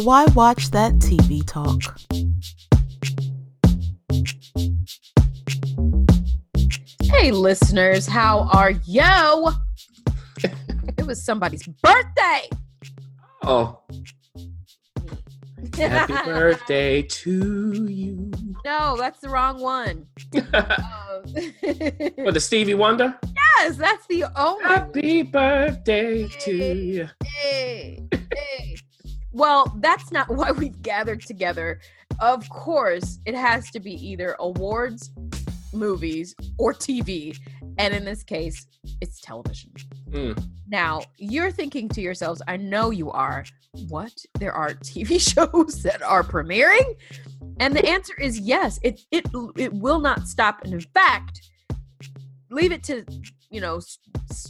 [0.00, 1.98] Why Watch That TV Talk.
[7.02, 9.50] Hey, listeners, how are you?
[10.96, 12.48] it was somebody's birthday.
[13.42, 13.80] Oh.
[15.76, 18.30] Happy birthday to you.
[18.64, 20.06] No, that's the wrong one.
[20.54, 20.72] uh,
[22.24, 23.18] For the Stevie Wonder?
[23.34, 27.08] Yes, that's the only Happy birthday to you.
[27.22, 28.02] Hey,
[28.34, 28.76] hey.
[29.32, 31.80] Well, that's not why we've gathered together.
[32.20, 35.10] Of course, it has to be either awards,
[35.72, 37.36] movies, or TV.
[37.78, 38.66] And in this case,
[39.00, 39.72] it's television.
[40.10, 40.42] Mm.
[40.68, 43.44] Now, you're thinking to yourselves, I know you are,
[43.88, 44.12] what?
[44.38, 46.96] There are TV shows that are premiering?
[47.58, 48.80] And the answer is yes.
[48.82, 50.64] It it it will not stop.
[50.64, 51.50] And in fact,
[52.50, 53.04] leave it to,
[53.50, 53.80] you know,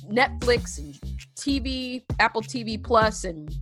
[0.09, 0.94] Netflix and
[1.37, 3.53] TV, Apple TV Plus and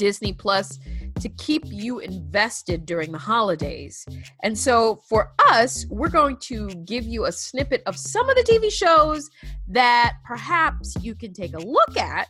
[0.00, 0.78] Disney Plus
[1.20, 4.06] to keep you invested during the holidays.
[4.42, 8.42] And so for us, we're going to give you a snippet of some of the
[8.42, 9.28] TV shows
[9.68, 12.28] that perhaps you can take a look at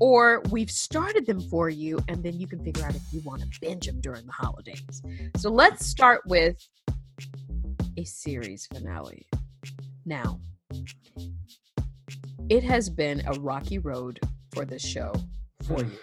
[0.00, 3.42] or we've started them for you and then you can figure out if you want
[3.42, 5.02] to binge them during the holidays.
[5.36, 6.56] So let's start with
[7.98, 9.26] a series finale.
[10.06, 10.40] Now,
[12.48, 14.20] it has been a rocky road
[14.54, 15.12] for this show
[15.64, 15.90] for hmm.
[15.90, 15.98] you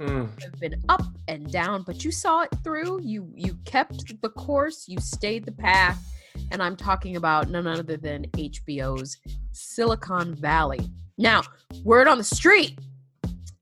[0.00, 0.42] mm.
[0.42, 3.00] have been up and down, but you saw it through.
[3.02, 4.84] You you kept the course.
[4.88, 6.02] You stayed the path.
[6.50, 9.18] And I'm talking about none other than HBO's
[9.52, 10.80] Silicon Valley.
[11.16, 11.42] Now,
[11.84, 12.78] word on the street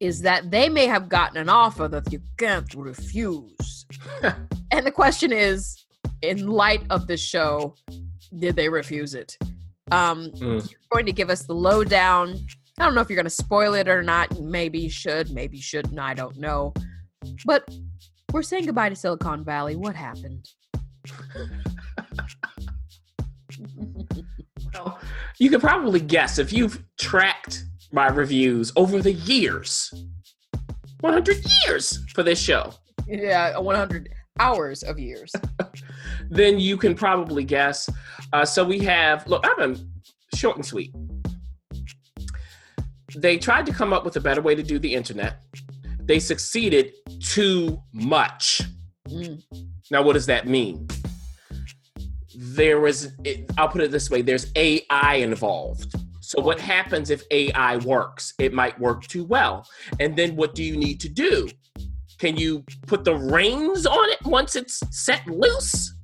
[0.01, 3.87] is that they may have gotten an offer that you can't refuse.
[4.71, 5.85] and the question is,
[6.23, 7.75] in light of the show,
[8.39, 9.37] did they refuse it?
[9.91, 10.71] Um, mm.
[10.71, 12.39] You're going to give us the lowdown
[12.79, 14.41] I don't know if you're going to spoil it or not.
[14.41, 15.99] Maybe you should, maybe you shouldn't.
[15.99, 16.73] I don't know.
[17.45, 17.69] But
[18.33, 19.77] we're saying goodbye to Silicon Valley.
[19.77, 20.49] What happened?
[24.75, 24.99] well,
[25.39, 29.93] you can probably guess if you've tracked my reviews over the years
[31.03, 32.73] 100 years for this show.
[33.09, 35.33] Yeah, 100 hours of years.
[36.31, 37.91] then you can probably guess.
[38.33, 39.77] Uh, so we have, look, I'm
[40.35, 40.95] short and sweet
[43.17, 45.43] they tried to come up with a better way to do the internet.
[46.01, 48.63] They succeeded too much.
[49.09, 49.43] Mm.
[49.91, 50.89] Now, what does that mean?
[52.35, 53.13] There was,
[53.59, 55.95] I'll put it this way there's AI involved.
[56.21, 58.33] So, what happens if AI works?
[58.39, 59.67] It might work too well.
[60.01, 61.49] And then, what do you need to do?
[62.19, 65.95] Can you put the reins on it once it's set loose?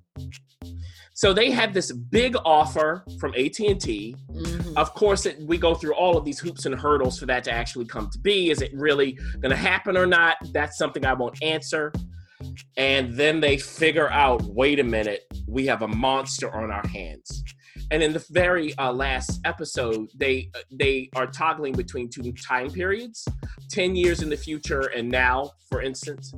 [1.19, 3.75] So they had this big offer from AT&T.
[3.75, 4.77] Mm-hmm.
[4.79, 7.51] Of course, it, we go through all of these hoops and hurdles for that to
[7.51, 8.51] actually come to be.
[8.51, 10.37] Is it really going to happen or not?
[10.53, 11.93] That's something I won't answer.
[12.77, 17.43] And then they figure out, wait a minute, we have a monster on our hands.
[17.91, 23.27] And in the very uh, last episode, they they are toggling between two time periods,
[23.69, 26.33] ten years in the future and now, for instance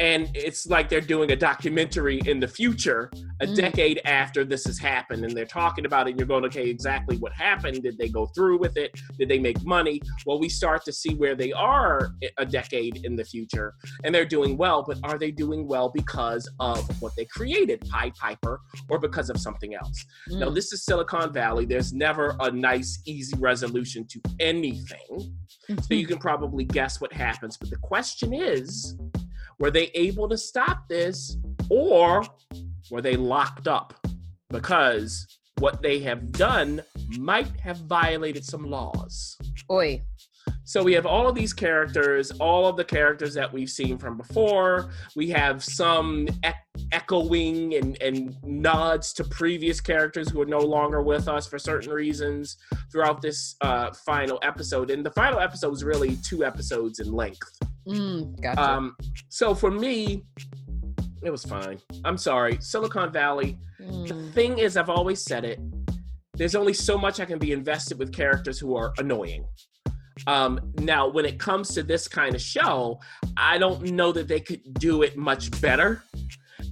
[0.00, 3.10] and it's like they're doing a documentary in the future
[3.42, 3.54] a mm.
[3.54, 5.24] decade after this has happened.
[5.24, 7.82] And they're talking about it and you're going okay exactly what happened?
[7.82, 8.98] Did they go through with it?
[9.18, 10.00] Did they make money?
[10.24, 13.74] Well we start to see where they are a decade in the future
[14.04, 18.14] and they're doing well but are they doing well because of what they created pied
[18.14, 20.04] piper or because of something else?
[20.30, 20.38] Mm.
[20.40, 21.66] now this is silicon valley.
[21.66, 25.34] There's never a nice easy resolution to anything.
[25.68, 25.82] Mm-hmm.
[25.82, 27.56] so you can probably guess what happens.
[27.56, 28.96] But the question is
[29.60, 31.36] were they able to stop this
[31.68, 32.24] or
[32.90, 33.94] were they locked up?
[34.48, 36.82] Because what they have done
[37.18, 39.36] might have violated some laws.
[39.70, 40.02] Oi.
[40.64, 44.16] So we have all of these characters, all of the characters that we've seen from
[44.16, 44.90] before.
[45.14, 51.02] We have some e- echoing and, and nods to previous characters who are no longer
[51.02, 52.56] with us for certain reasons
[52.90, 54.90] throughout this uh, final episode.
[54.90, 57.50] And the final episode is really two episodes in length.
[57.90, 58.62] Mm, gotcha.
[58.62, 58.96] Um,
[59.28, 60.24] so for me,
[61.22, 61.78] it was fine.
[62.04, 62.58] I'm sorry.
[62.60, 63.58] Silicon Valley.
[63.80, 64.08] Mm.
[64.08, 65.58] The thing is, I've always said it.
[66.34, 69.44] There's only so much I can be invested with characters who are annoying.
[70.26, 73.00] Um, now, when it comes to this kind of show,
[73.36, 76.02] I don't know that they could do it much better.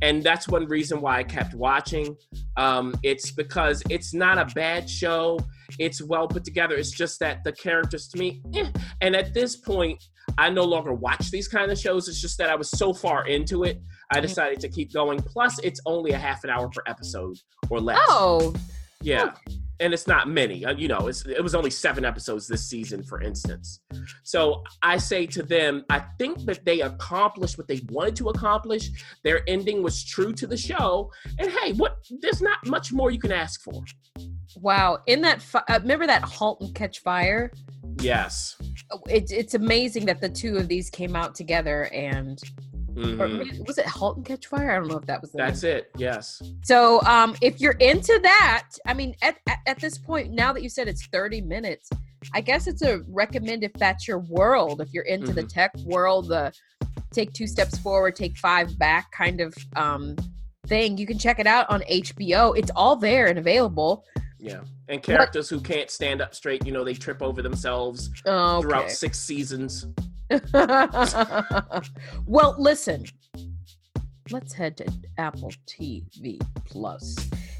[0.00, 2.17] And that's one reason why I kept watching.
[2.56, 5.38] Um, it's because it's not a bad show.
[5.79, 6.76] It's well put together.
[6.76, 8.71] It's just that the characters to me, eh.
[9.00, 10.03] and at this point,
[10.38, 12.08] I no longer watch these kind of shows.
[12.08, 14.23] It's just that I was so far into it, I mm-hmm.
[14.23, 15.20] decided to keep going.
[15.20, 17.37] Plus, it's only a half an hour per episode
[17.69, 17.99] or less.
[18.08, 18.55] Oh,
[19.02, 19.32] yeah.
[19.32, 20.64] Oh and it's not many.
[20.64, 23.81] Uh, you know, it was only seven episodes this season, for instance.
[24.23, 28.90] So I say to them, I think that they accomplished what they wanted to accomplish.
[29.23, 31.99] Their ending was true to the show, and hey, what?
[32.20, 33.85] There's not much more you can ask for.
[34.56, 34.99] Wow!
[35.06, 37.52] In that, fi- uh, remember that *Halt and Catch Fire*?
[38.00, 38.56] Yes.
[39.09, 42.41] It, it's amazing that the two of these came out together and
[42.99, 43.62] Mm-hmm.
[43.65, 44.73] was it *Halt and Catch Fire*?
[44.73, 45.31] I don't know if that was.
[45.31, 45.77] That's name.
[45.77, 45.91] it.
[45.97, 46.43] Yes.
[46.65, 50.62] So, um, if you're into that, I mean, at, at, at this point, now that
[50.62, 51.91] you said it's 30 minutes,
[52.35, 54.81] I guess it's a recommend if that's your world.
[54.81, 55.37] If you're into mm-hmm.
[55.37, 56.53] the tech world, the
[57.12, 60.17] take two steps forward, take five back kind of um
[60.67, 62.56] thing, you can check it out on HBO.
[62.56, 64.05] It's all there and available.
[64.38, 64.61] Yeah.
[64.88, 65.58] And characters what?
[65.58, 68.62] who can't stand up straight, you know, they trip over themselves oh, okay.
[68.62, 69.87] throughout six seasons.
[72.26, 73.05] well, listen.
[74.31, 74.87] Let's head to
[75.17, 77.17] Apple TV Plus.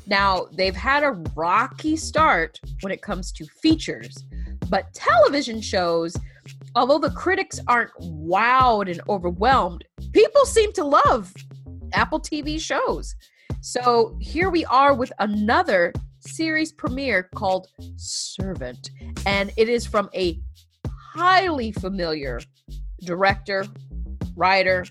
[0.07, 4.25] Now, they've had a rocky start when it comes to features,
[4.69, 6.17] but television shows,
[6.75, 11.33] although the critics aren't wowed and overwhelmed, people seem to love
[11.93, 13.15] Apple TV shows.
[13.61, 15.93] So here we are with another
[16.29, 18.91] series premiere called Servant,
[19.27, 20.41] and it is from a
[20.89, 22.41] highly familiar
[23.01, 23.65] director,
[24.37, 24.85] writer,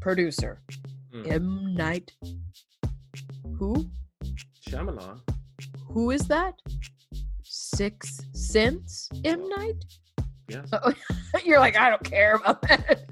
[0.00, 0.60] producer.
[1.14, 1.30] Mm.
[1.30, 1.74] M.
[1.74, 2.12] Night.
[3.58, 3.90] Who?
[4.68, 5.20] Shyamalan.
[5.88, 6.54] Who is that?
[7.42, 9.48] Six Sense M.
[9.48, 9.84] Night?
[10.48, 10.70] Yes.
[11.44, 13.04] You're like, I don't care about that.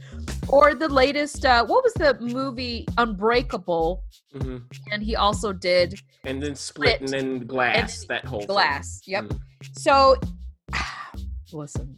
[0.51, 4.03] Or the latest, uh, what was the movie Unbreakable?
[4.35, 4.59] Mm-hmm.
[4.93, 5.99] And he also did.
[6.25, 9.13] And then Split, Split and then Glass, and that whole Glass, thing.
[9.13, 9.25] yep.
[9.25, 9.39] Mm.
[9.79, 10.17] So,
[11.53, 11.97] listen,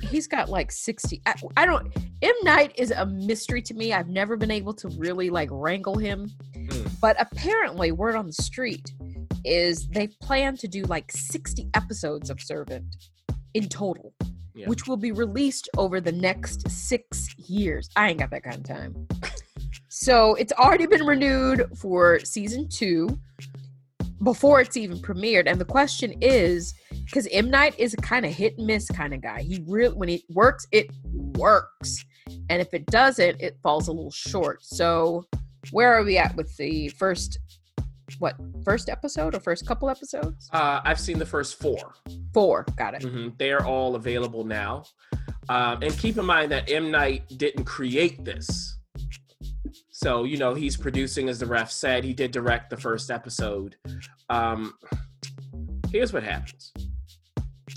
[0.00, 1.92] he's got like 60 I, I, don't
[2.22, 5.96] m night is a mystery to me i've never been able to really like wrangle
[5.96, 6.90] him mm.
[7.00, 8.92] but apparently word on the street
[9.44, 12.84] is they plan to do like 60 episodes of servant
[13.54, 14.12] in total
[14.54, 14.66] yeah.
[14.68, 18.64] which will be released over the next six years i ain't got that kind of
[18.64, 19.06] time
[19.88, 23.08] so it's already been renewed for season two
[24.22, 26.74] before it's even premiered and the question is
[27.04, 29.42] because M Night is a kind of hit and miss kind of guy.
[29.42, 30.90] He really when it works, it
[31.36, 32.04] works,
[32.48, 34.64] and if it doesn't, it falls a little short.
[34.64, 35.24] So
[35.70, 37.38] where are we at with the first?
[38.18, 40.48] What first episode or first couple episodes?
[40.52, 41.94] Uh, I've seen the first four.
[42.32, 43.02] Four, got it.
[43.02, 43.30] Mm-hmm.
[43.38, 44.84] They are all available now,
[45.48, 48.78] um, and keep in mind that M Night didn't create this.
[49.90, 52.04] So you know he's producing, as the ref said.
[52.04, 53.76] He did direct the first episode.
[54.28, 54.74] Um,
[55.90, 56.72] here's what happens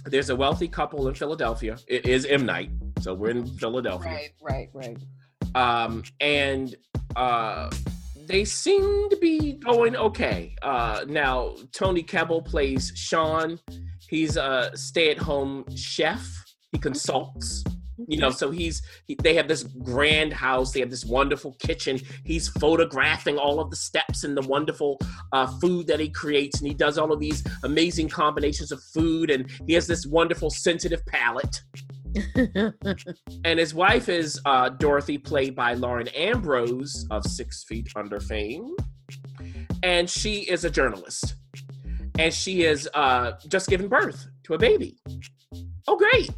[0.05, 1.77] there's a wealthy couple in Philadelphia.
[1.87, 2.69] It is M Night,
[3.01, 4.11] so we're in Philadelphia.
[4.11, 4.97] Right, right, right.
[5.55, 6.75] Um, and
[7.15, 7.69] uh,
[8.27, 10.55] they seem to be going okay.
[10.61, 13.59] Uh, now Toby Kebbell plays Sean.
[14.09, 16.27] He's a stay-at-home chef.
[16.71, 17.63] He consults
[18.07, 21.99] you know so he's he, they have this grand house they have this wonderful kitchen
[22.23, 24.99] he's photographing all of the steps and the wonderful
[25.33, 29.31] uh, food that he creates and he does all of these amazing combinations of food
[29.31, 31.61] and he has this wonderful sensitive palate
[33.45, 38.75] and his wife is uh, dorothy played by lauren ambrose of six feet under fame
[39.83, 41.35] and she is a journalist
[42.19, 44.97] and she is uh, just given birth to a baby
[45.87, 46.29] oh great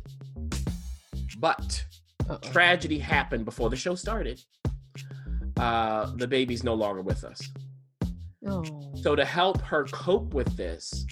[1.39, 1.85] but
[2.29, 2.37] Uh-oh.
[2.51, 4.41] tragedy happened before the show started.
[5.57, 7.41] Uh, the baby's no longer with us.
[8.47, 8.63] Oh.
[9.01, 11.05] So to help her cope with this,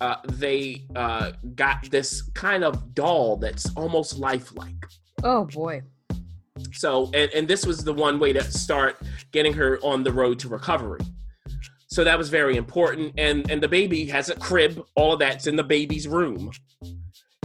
[0.00, 4.86] uh, they uh, got this kind of doll that's almost lifelike.
[5.22, 5.82] Oh boy.
[6.72, 8.98] So and, and this was the one way to start
[9.32, 11.00] getting her on the road to recovery.
[11.88, 13.14] So that was very important.
[13.18, 16.52] And and the baby has a crib, all of that's in the baby's room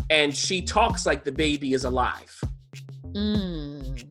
[0.10, 2.40] and she talks like the baby is alive.
[3.14, 4.06] Mm.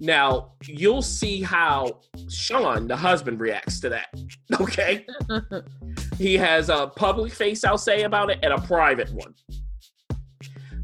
[0.00, 4.08] Now, you'll see how Sean, the husband, reacts to that.
[4.60, 5.04] Okay.
[6.18, 9.34] he has a public face, I'll say, about it, and a private one.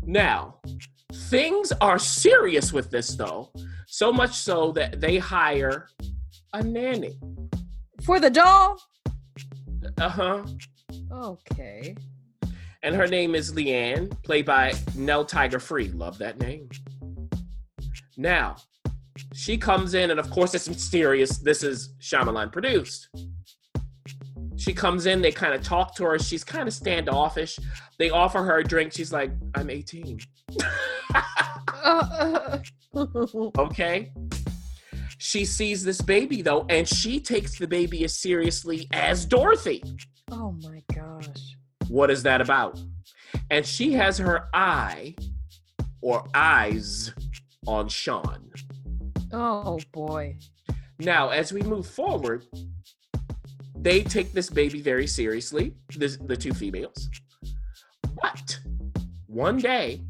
[0.05, 0.57] Now,
[1.13, 3.51] things are serious with this, though,
[3.87, 5.89] so much so that they hire
[6.53, 7.19] a nanny.
[8.05, 8.79] For the doll?
[9.99, 10.43] Uh huh.
[11.13, 11.95] Okay.
[12.83, 15.89] and her name is Leanne, played by Nell Tiger Free.
[15.89, 16.69] Love that name.
[18.17, 18.57] Now,
[19.35, 21.39] she comes in, and of course, it's mysterious.
[21.39, 23.09] This is Shyamalan produced.
[24.63, 26.21] She comes in, they kind of talk to her.
[26.21, 27.59] She's kind of standoffish.
[27.99, 28.93] They offer her a drink.
[28.93, 30.21] She's like, I'm 18.
[33.59, 34.13] okay.
[35.19, 39.83] She sees this baby, though, and she takes the baby as seriously as Dorothy.
[40.31, 41.57] Oh my gosh.
[41.89, 42.81] What is that about?
[43.51, 45.17] And she has her eye
[46.03, 47.13] or eyes
[47.67, 48.49] on Sean.
[49.33, 50.37] Oh boy.
[51.01, 52.45] Now, as we move forward,
[53.77, 57.09] they take this baby very seriously, the, the two females.
[58.21, 58.59] But
[59.27, 60.03] one day,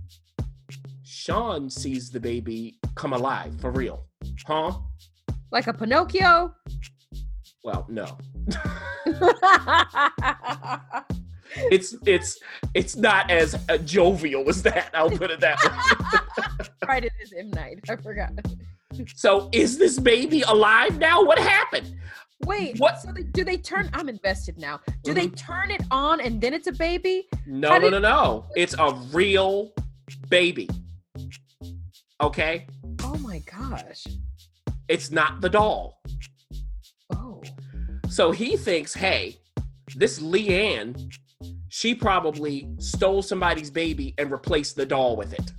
[1.05, 4.07] Sean sees the baby come alive for real.
[4.47, 4.73] Huh?
[5.51, 6.55] Like a Pinocchio?
[7.65, 8.19] Well, no.
[11.57, 12.39] it's it's
[12.75, 14.91] it's not as uh, jovial as that.
[14.95, 16.67] I'll put it that way.
[16.89, 17.79] right, it is M Night.
[17.89, 18.31] I forgot.
[19.15, 21.23] So, is this baby alive now?
[21.25, 21.95] What happened?
[22.47, 23.01] Wait, what?
[23.01, 23.89] So they, do they turn?
[23.93, 24.81] I'm invested now.
[25.05, 25.15] Do mm-hmm.
[25.15, 27.29] they turn it on and then it's a baby?
[27.47, 28.47] No, How no, no, no.
[28.57, 29.73] It's a real
[30.29, 30.69] baby.
[32.21, 32.67] Okay.
[33.03, 34.05] Oh my gosh.
[34.89, 36.01] It's not the doll.
[37.15, 37.43] Oh.
[38.09, 39.39] So he thinks, hey,
[39.97, 41.13] this Leanne,
[41.69, 45.53] she probably stole somebody's baby and replaced the doll with it.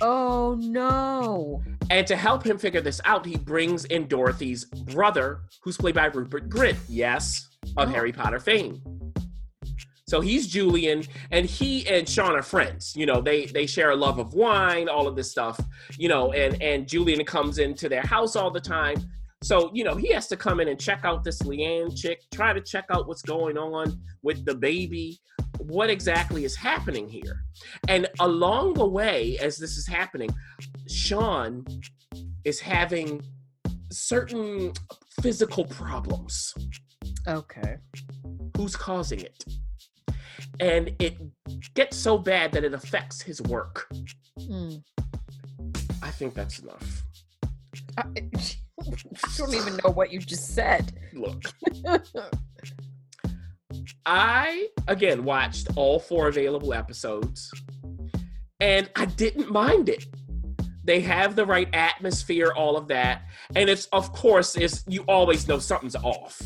[0.00, 1.62] Oh no.
[1.90, 6.06] And to help him figure this out, he brings in Dorothy's brother, who's played by
[6.06, 7.92] Rupert Grint, yes, of oh.
[7.92, 8.80] Harry Potter fame.
[10.06, 12.96] So he's Julian, and he and Sean are friends.
[12.96, 15.60] You know, they they share a love of wine, all of this stuff.
[15.96, 18.96] You know, and and Julian comes into their house all the time.
[19.42, 22.52] So you know, he has to come in and check out this Leanne chick, try
[22.52, 25.18] to check out what's going on with the baby
[25.58, 27.44] what exactly is happening here.
[27.88, 30.30] And along the way, as this is happening,
[30.88, 31.64] Sean
[32.44, 33.22] is having
[33.90, 34.72] certain
[35.20, 36.54] physical problems.
[37.26, 37.76] Okay.
[38.56, 39.44] Who's causing it?
[40.58, 41.16] And it
[41.74, 43.88] gets so bad that it affects his work.
[44.38, 44.82] Mm.
[46.02, 47.04] I think that's enough.
[47.98, 48.04] I,
[48.80, 50.92] I don't even know what you just said.
[51.12, 51.42] Look.
[54.06, 57.50] I again watched all four available episodes
[58.60, 60.04] and I didn't mind it.
[60.84, 63.22] They have the right atmosphere, all of that.
[63.54, 66.40] And it's of course is you always know something's off.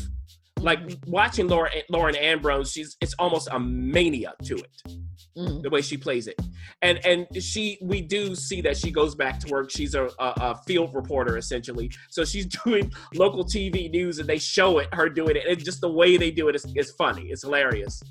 [0.59, 1.11] Like mm-hmm.
[1.11, 4.95] watching Laura Lauren Ambrose, she's it's almost a mania to it
[5.37, 5.61] mm.
[5.61, 6.39] the way she plays it.
[6.81, 9.71] And and she we do see that she goes back to work.
[9.71, 11.91] She's a, a, a, field reporter essentially.
[12.09, 15.47] So she's doing local TV news and they show it her doing it.
[15.47, 17.27] And just the way they do it is, is funny.
[17.29, 18.01] It's hilarious.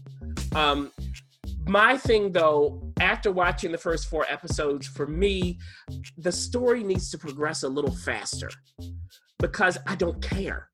[0.55, 0.93] Um,
[1.67, 5.59] my thing though, after watching the first four episodes, for me,
[6.19, 8.51] the story needs to progress a little faster
[9.49, 10.71] because I don't care.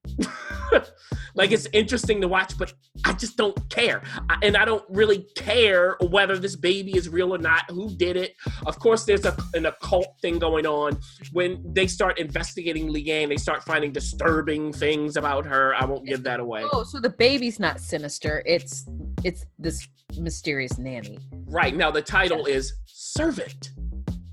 [1.35, 2.73] like it's interesting to watch, but
[3.03, 4.01] I just don't care.
[4.29, 8.15] I, and I don't really care whether this baby is real or not, who did
[8.15, 8.33] it.
[8.65, 10.97] Of course, there's a, an occult thing going on.
[11.33, 15.75] When they start investigating Leanne, they start finding disturbing things about her.
[15.75, 16.63] I won't give that away.
[16.71, 18.41] Oh, so the baby's not sinister.
[18.45, 18.85] It's
[19.25, 19.85] it's this
[20.17, 21.19] mysterious nanny.
[21.47, 21.75] Right.
[21.75, 23.71] Now the title is Servant.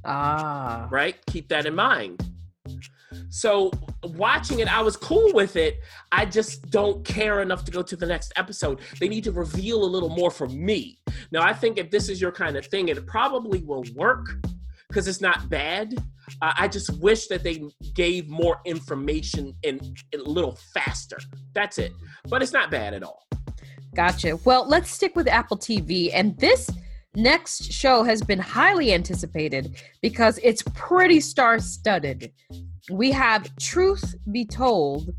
[0.04, 0.86] Ah.
[0.92, 1.16] Right?
[1.26, 2.22] Keep that in mind.
[3.30, 3.70] So
[4.04, 5.80] watching it, I was cool with it.
[6.12, 8.80] I just don't care enough to go to the next episode.
[9.00, 10.98] They need to reveal a little more for me.
[11.30, 14.26] Now, I think if this is your kind of thing, it probably will work
[14.88, 15.94] because it's not bad.
[16.42, 17.62] Uh, I just wish that they
[17.94, 19.80] gave more information and
[20.14, 21.18] a little faster.
[21.54, 21.92] That's it.
[22.28, 23.26] But it's not bad at all.
[23.94, 24.36] Gotcha.
[24.44, 26.10] Well, let's stick with Apple TV.
[26.12, 26.70] And this
[27.14, 32.32] next show has been highly anticipated because it's pretty star studded
[32.90, 35.14] we have Truth Be Told,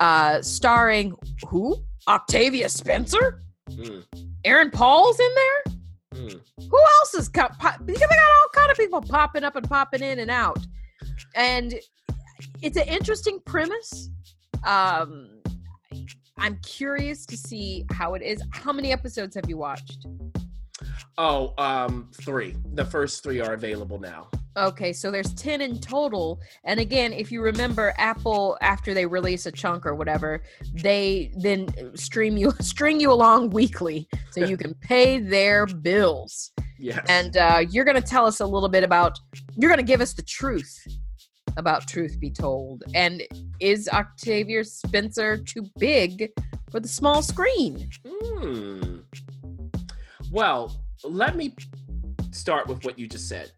[0.00, 1.14] uh, starring
[1.48, 1.76] who?
[2.08, 3.42] Octavia Spencer?
[3.70, 4.04] Mm.
[4.44, 5.74] Aaron Paul's in there?
[6.14, 6.40] Mm.
[6.70, 10.02] Who else is got pop- they got all kind of people popping up and popping
[10.02, 10.58] in and out.
[11.34, 11.74] And
[12.62, 14.08] it's an interesting premise.
[14.64, 15.30] Um
[16.38, 18.42] I'm curious to see how it is.
[18.50, 20.06] How many episodes have you watched?
[21.18, 22.54] Oh, um, three.
[22.74, 24.28] The first three are available now.
[24.56, 26.40] Okay, so there's 10 in total.
[26.64, 31.68] And again, if you remember Apple after they release a chunk or whatever, they then
[31.94, 36.52] stream you string you along weekly so you can pay their bills.
[36.78, 37.04] Yes.
[37.08, 39.18] And uh, you're going to tell us a little bit about
[39.56, 40.74] you're going to give us the truth
[41.58, 42.84] about truth be told.
[42.94, 43.22] And
[43.60, 46.30] is Octavia Spencer too big
[46.70, 47.90] for the small screen?
[48.06, 48.98] Hmm.
[50.30, 51.54] Well, let me
[52.30, 53.52] start with what you just said.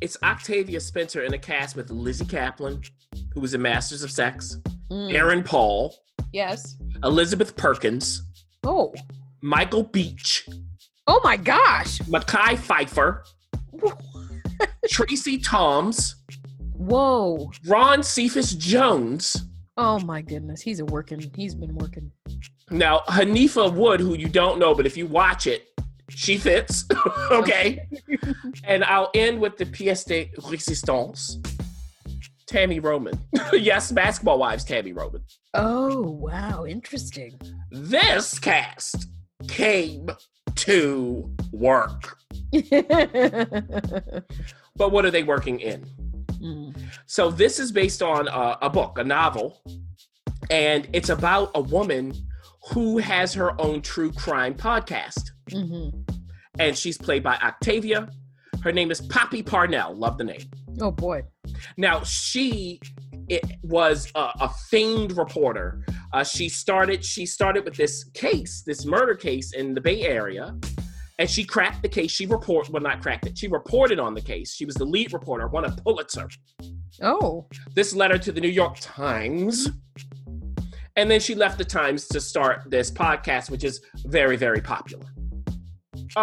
[0.00, 2.88] It's Octavia Spencer in a cast with Lizzy Caplan,
[3.34, 4.56] who was in Masters of Sex,
[4.90, 5.94] Mm, Aaron Paul,
[6.32, 6.76] Yes.
[7.04, 8.22] Elizabeth Perkins,
[8.64, 8.94] Oh.
[9.42, 10.48] Michael Beach,
[11.06, 11.98] Oh my gosh.
[12.00, 13.22] Mekhi Phifer,
[14.88, 16.16] Tracie Thoms,
[16.74, 17.50] Whoa.
[17.66, 19.36] Ron Cephas Jones.
[19.76, 20.60] Oh my goodness.
[20.60, 21.20] He's a working.
[21.36, 22.10] He's been working.
[22.70, 25.66] Now, Haneefah Wood, who you don't know, but if you watch it,
[26.08, 26.84] she fits.
[27.30, 27.88] okay.
[28.64, 31.36] and I'll end with the pièce de résistance.
[32.46, 33.18] Tami Roman.
[33.52, 35.22] yes, basketball wives, Tami Roman.
[35.54, 36.64] Oh wow.
[36.64, 37.38] Interesting.
[37.70, 39.08] This cast
[39.48, 40.08] came
[40.56, 42.16] to work.
[44.78, 45.84] But what are they working in?
[46.40, 46.80] Mm.
[47.06, 49.60] So this is based on a, a book, a novel,
[50.50, 52.14] and it's about a woman
[52.70, 55.30] who has her own true crime podcast.
[55.52, 56.08] Mhm.
[56.58, 58.08] And she's played by Octavia.
[58.62, 59.94] Her name is Poppy Parnell.
[59.94, 60.42] Love the name.
[60.80, 61.22] Oh boy.
[61.76, 62.80] Now she
[63.28, 65.84] it was a, a famed reporter.
[66.12, 70.56] Uh, she started she started with this case, this murder case in the Bay Area,
[71.18, 72.10] and she cracked the case.
[72.10, 73.36] She report well not cracked it.
[73.38, 74.54] She reported on the case.
[74.54, 76.28] She was the lead reporter, won a Pulitzer.
[77.02, 77.46] Oh.
[77.74, 79.68] This letter to the New York Times.
[80.96, 85.06] And then she left the Times to start this podcast, which is very, very popular.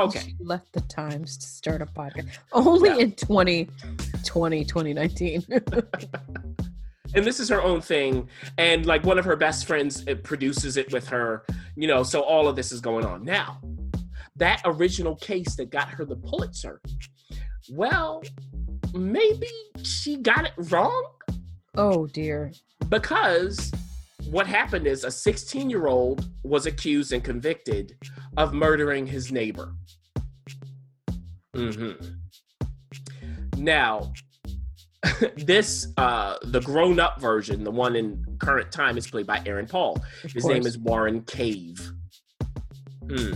[0.04, 0.20] Okay.
[0.26, 2.38] She left the Times to start a podcast.
[2.52, 2.98] Only Yeah.
[2.98, 5.46] in 2020, 2019.
[7.14, 8.28] And this is her own thing.
[8.58, 11.46] And like one of her best friends uh, produces it with her,
[11.78, 13.24] you know, so all of this is going on.
[13.24, 13.62] Now,
[14.36, 16.82] that original case that got her the Pulitzer,
[17.70, 18.22] well,
[18.94, 19.48] maybe
[19.82, 21.06] she got it wrong
[21.76, 22.52] oh dear.
[22.90, 23.72] because
[24.30, 27.98] what happened is a 16 year old was accused and convicted
[28.38, 29.74] of murdering his neighbor.
[31.56, 31.92] hmm
[33.58, 34.14] Now,
[35.38, 39.68] this uh the grown up version, the one in current time, is played by Aaron
[39.68, 40.02] Paul.
[40.24, 41.92] Of His name is Warren Cave.
[43.10, 43.34] Hmm.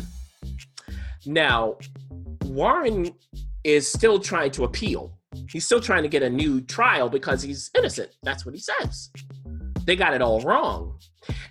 [1.25, 1.78] Now,
[2.45, 3.12] Warren
[3.63, 5.19] is still trying to appeal.
[5.52, 8.10] He's still trying to get a new trial because he's innocent.
[8.23, 9.12] That's what he says.
[9.89, 10.99] They got it all wrong.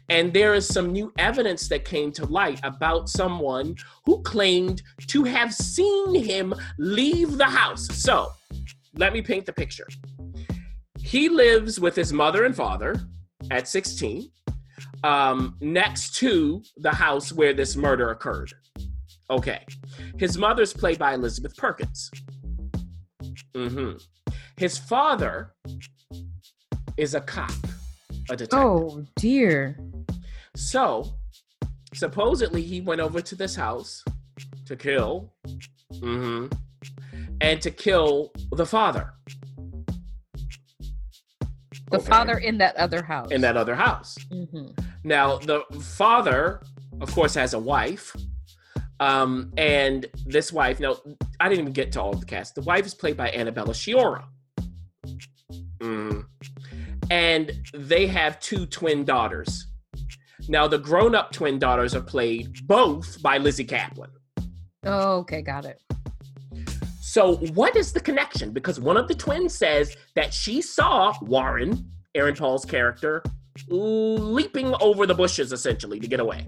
[0.08, 3.74] And there is some new evidence that came to light about someone
[4.06, 7.88] who claimed to have seen him leave the house.
[7.96, 8.30] So,
[8.94, 9.88] let me paint the picture.
[11.00, 12.94] He lives with his mother and father
[13.50, 14.30] at 16
[15.02, 18.52] um, next to the house where this murder occurred.
[19.30, 19.64] Okay.
[20.16, 22.08] His mother's played by Elizabeth Perkins.
[23.52, 23.94] hmm
[24.56, 25.54] His father
[26.96, 27.50] is a cop,
[28.30, 28.58] a detective.
[28.58, 29.78] Oh dear.
[30.56, 31.14] So,
[31.94, 34.04] supposedly he went over to this house
[34.66, 35.32] to kill,
[36.00, 36.46] hmm
[37.40, 39.12] and to kill the father
[41.90, 42.06] The Okay.
[42.06, 43.30] father in that other house.
[43.30, 44.16] in that other house.
[44.30, 44.66] hmm
[45.04, 46.60] Now, the father,
[47.00, 48.14] of course, has a wife.
[49.00, 50.98] Um, and this wife, no,
[51.40, 52.56] I didn't even get to all of the cast.
[52.56, 54.24] The wife is played by Annabella Sciorra.
[55.78, 56.24] Mm.
[57.10, 59.66] And they have two twin daughters.
[60.48, 64.10] Now, the grown up twin daughters are played both by Lizzy Caplan.
[64.84, 65.82] Oh, okay, got it.
[67.00, 68.52] So, what is the connection?
[68.52, 73.22] Because one of the twins says that she saw Warren, Aaron Paul's character,
[73.68, 76.46] leaping over the bushes essentially to get away.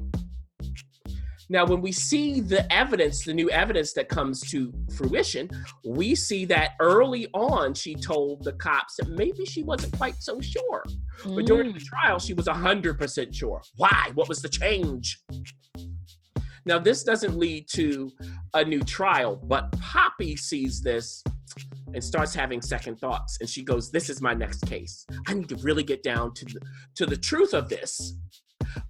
[1.50, 5.50] Now, when we see the evidence, the new evidence that comes to fruition,
[5.84, 10.40] we see that early on she told the cops that maybe she wasn't quite so
[10.40, 10.84] sure.
[11.24, 11.84] But during the Mm.
[11.86, 13.60] trial, she was 100% sure.
[13.76, 14.12] Why?
[14.14, 15.20] What was the change?
[16.66, 18.12] Now, this doesn't lead to
[18.54, 21.24] a new trial, but Poppy sees this
[21.92, 23.38] and starts having second thoughts.
[23.40, 25.04] And she goes, This is my next case.
[25.26, 26.60] I need to really get down to the,
[26.94, 28.14] to the truth of this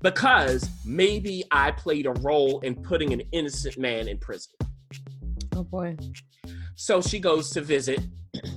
[0.03, 4.53] because maybe I played a role in putting an innocent man in prison.
[5.55, 5.97] Oh boy.
[6.77, 8.01] So she goes to visit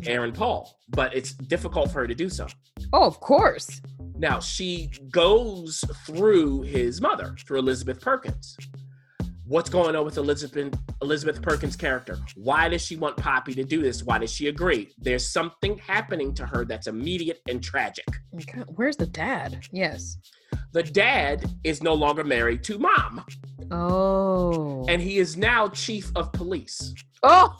[0.05, 2.47] Aaron Paul, but it's difficult for her to do so.
[2.93, 3.81] Oh, of course.
[4.15, 8.55] Now she goes through his mother, through Elizabeth Perkins.
[9.45, 12.17] What's going on with Elizabeth Elizabeth Perkins' character?
[12.35, 14.03] Why does she want Poppy to do this?
[14.03, 14.93] Why does she agree?
[14.97, 18.05] There's something happening to her that's immediate and tragic.
[18.35, 19.67] Okay, Where's the dad?
[19.71, 20.17] Yes.
[20.73, 23.23] The dad is no longer married to mom,
[23.71, 24.85] Oh.
[24.89, 26.93] and he is now chief of police.
[27.23, 27.55] oh.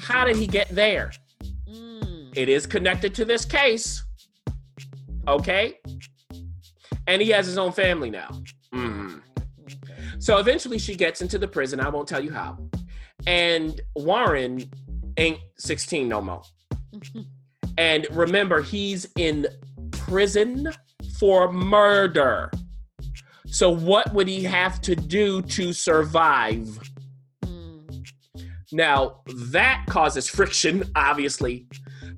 [0.00, 1.12] How did he get there?
[1.68, 2.32] Mm.
[2.36, 4.02] It is connected to this case.
[5.26, 5.74] Okay?
[7.06, 8.28] And he has his own family now.
[8.72, 9.20] Mhm.
[10.18, 11.80] So eventually she gets into the prison.
[11.80, 12.58] I won't tell you how.
[13.26, 14.70] And Warren
[15.16, 16.42] ain't 16 no more.
[17.78, 19.46] and remember, he's in
[20.08, 20.72] prison
[21.18, 22.50] for murder.
[23.46, 26.66] So, what would he have to do to survive?
[27.44, 28.06] Mm.
[28.72, 31.66] Now, that causes friction, obviously,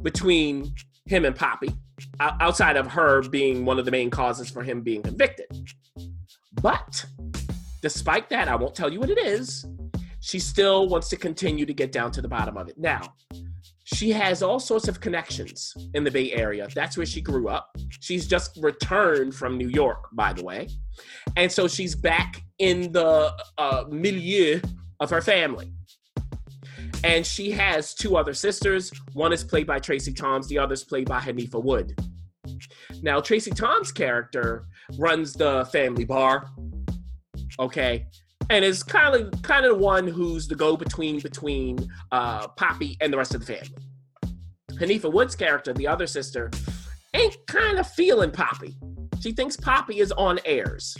[0.02, 0.74] between
[1.06, 1.70] him and Poppy,
[2.20, 5.46] outside of her being one of the main causes for him being convicted.
[6.60, 7.04] But
[7.82, 9.64] despite that, I won't tell you what it is.
[10.20, 12.76] She still wants to continue to get down to the bottom of it.
[12.76, 13.00] Now,
[13.94, 16.68] she has all sorts of connections in the Bay Area.
[16.74, 17.76] That's where she grew up.
[18.00, 20.68] She's just returned from New York, by the way.
[21.36, 24.60] And so she's back in the uh, milieu
[25.00, 25.72] of her family.
[27.02, 28.92] And she has two other sisters.
[29.14, 31.98] One is played by Tracie Thoms, the other is played by Haneefah Wood.
[33.02, 34.66] Now, Tracie Thoms' character
[34.98, 36.50] runs the family bar,
[37.58, 38.06] okay,
[38.48, 43.12] and is kind of kind of the one who's the go-between between uh, Poppy and
[43.12, 43.76] the rest of the family.
[44.72, 46.50] Haneefah Wood's character, the other sister,
[47.14, 48.76] ain't kind of feeling Poppy.
[49.20, 50.96] She thinks Poppy is on airs.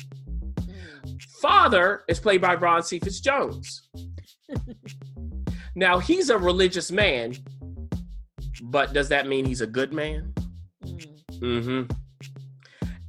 [1.41, 3.89] Father is played by Ron Cephas Jones.
[5.75, 7.35] now he's a religious man,
[8.65, 10.35] but does that mean he's a good man?
[10.85, 11.91] Mm-hmm.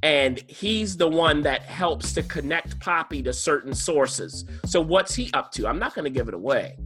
[0.02, 4.44] And he's the one that helps to connect Poppy to certain sources.
[4.66, 5.68] So what's he up to?
[5.68, 6.76] I'm not going to give it away.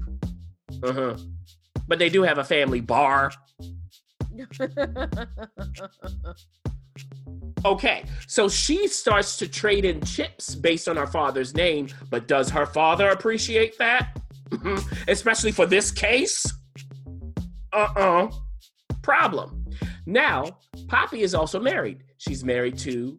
[0.82, 1.16] Uh-huh.
[1.88, 3.32] But they do have a family bar.
[7.64, 12.50] okay, so she starts to trade in chips based on her father's name, but does
[12.50, 14.20] her father appreciate that?
[15.08, 16.44] Especially for this case?
[17.72, 18.24] Uh uh-uh.
[18.24, 18.30] uh.
[19.02, 19.55] Problem.
[20.06, 22.04] Now, Poppy is also married.
[22.18, 23.18] She's married to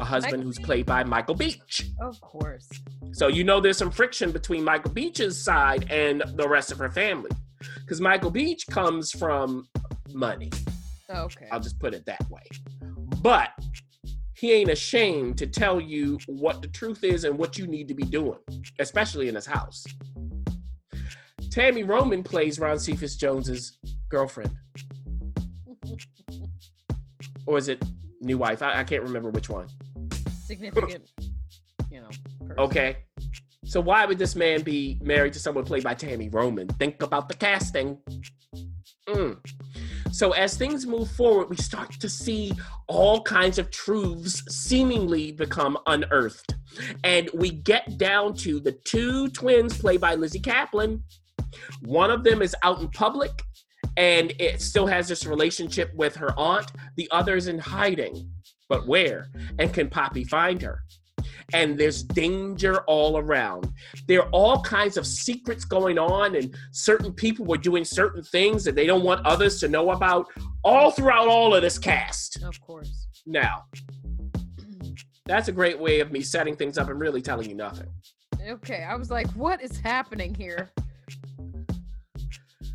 [0.00, 1.90] a husband who's played by Michael Beach.
[2.00, 2.68] Of course.
[3.12, 6.90] So you know there's some friction between Michael Beach's side and the rest of her
[6.90, 7.30] family.
[7.80, 9.68] Because Michael Beach comes from
[10.12, 10.50] money.
[11.10, 11.48] Okay.
[11.50, 12.42] I'll just put it that way.
[13.20, 13.50] But
[14.34, 17.94] he ain't ashamed to tell you what the truth is and what you need to
[17.94, 18.38] be doing,
[18.78, 19.84] especially in his house.
[21.48, 24.56] Tami Roman plays Ron Cephas Jones's girlfriend
[27.46, 27.82] or is it
[28.20, 28.62] new wife?
[28.62, 29.68] I, I can't remember which one.
[30.44, 31.10] Significant,
[31.90, 32.08] you know.
[32.40, 32.58] Person.
[32.58, 32.96] Okay.
[33.64, 36.68] So why would this man be married to someone played by Tami Roman?
[36.68, 37.98] Think about the casting.
[39.08, 39.38] Mm.
[40.10, 42.52] So as things move forward, we start to see
[42.86, 46.54] all kinds of truths seemingly become unearthed.
[47.02, 51.00] And we get down to the two twins played by Lizzy Caplan.
[51.82, 53.42] One of them is out in public
[53.96, 56.70] and it still has this relationship with her aunt.
[56.96, 58.30] The other's in hiding,
[58.68, 59.28] but where?
[59.58, 60.82] And can Poppy find her?
[61.52, 63.70] And there's danger all around.
[64.08, 68.64] There are all kinds of secrets going on, and certain people were doing certain things
[68.64, 70.26] that they don't want others to know about,
[70.64, 72.42] all throughout all of this cast.
[72.42, 73.08] Of course.
[73.26, 73.64] Now,
[75.26, 77.88] that's a great way of me setting things up and really telling you nothing.
[78.48, 80.72] Okay, I was like, what is happening here?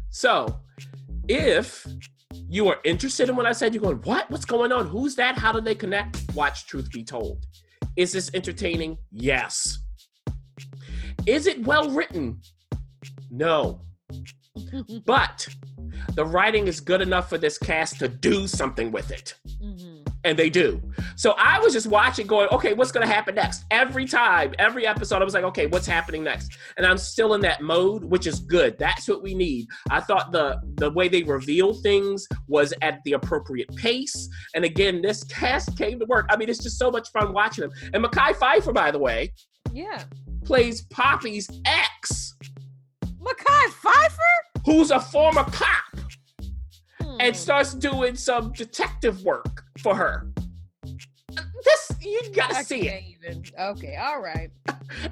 [0.10, 0.60] So,
[1.28, 1.86] if
[2.32, 4.30] you are interested in what I said, you're going, what?
[4.30, 4.88] What's going on?
[4.88, 5.38] Who's that?
[5.38, 6.24] How do they connect?
[6.34, 7.46] Watch Truth Be Told.
[7.96, 8.98] Is this entertaining?
[9.12, 9.80] Yes.
[11.26, 12.42] Is it well written?
[13.32, 13.82] No.
[15.06, 15.48] but
[16.16, 19.36] the writing is good enough for this cast to do something with it.
[19.62, 19.87] Mm-hmm
[20.28, 20.82] and they do.
[21.16, 23.64] So I was just watching, going, okay, what's going to happen next?
[23.72, 26.58] Every time, every episode, I was like, okay, what's happening next?
[26.76, 28.78] And I'm still in that mode, which is good.
[28.78, 29.68] That's what we need.
[29.90, 34.30] I thought the the way they reveal things was at the appropriate pace.
[34.54, 36.28] And again, this cast came to work.
[36.30, 37.72] I mean, it's just so much fun watching them.
[37.94, 39.34] And Mekhi Phifer, by the way,
[39.72, 40.04] yeah,
[40.44, 42.36] plays Poppy's ex.
[43.04, 45.84] Mekhi Phifer, who's a former cop
[47.20, 47.40] and hmm.
[47.40, 50.28] starts doing some detective work for her.
[51.64, 53.04] This you gotta I see it.
[53.24, 53.44] Even.
[53.58, 54.50] Okay, all right.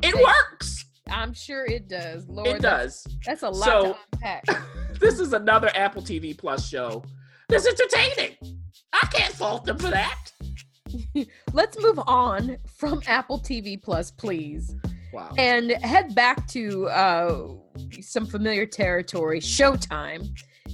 [0.01, 0.85] it works.
[1.09, 2.27] I'm sure it does.
[2.27, 3.07] Lord, it does.
[3.25, 4.43] That's, a lot so, to unpack.
[4.99, 7.03] this is another Apple TV Plus show.
[7.47, 8.35] That's entertaining.
[8.91, 10.31] I can't fault them for that.
[11.53, 14.75] Let's move on from Apple TV Plus, please.
[15.13, 15.31] Wow.
[15.37, 17.47] And head back to uh,
[18.01, 20.27] some familiar territory, Showtime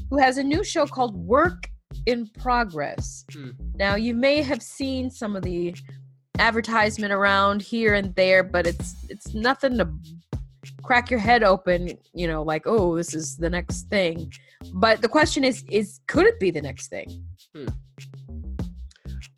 [0.10, 1.70] who has a new show called Work
[2.06, 3.26] in Progress.
[3.34, 3.50] Hmm.
[3.76, 5.76] Now, you may have seen some of the
[6.40, 9.90] advertisement around here and there, but it's it's nothing to
[10.84, 14.32] crack your head open, you know, like, oh, this is the next thing.
[14.74, 17.26] But the question is, is could it be the next thing?
[17.56, 17.68] Hmm.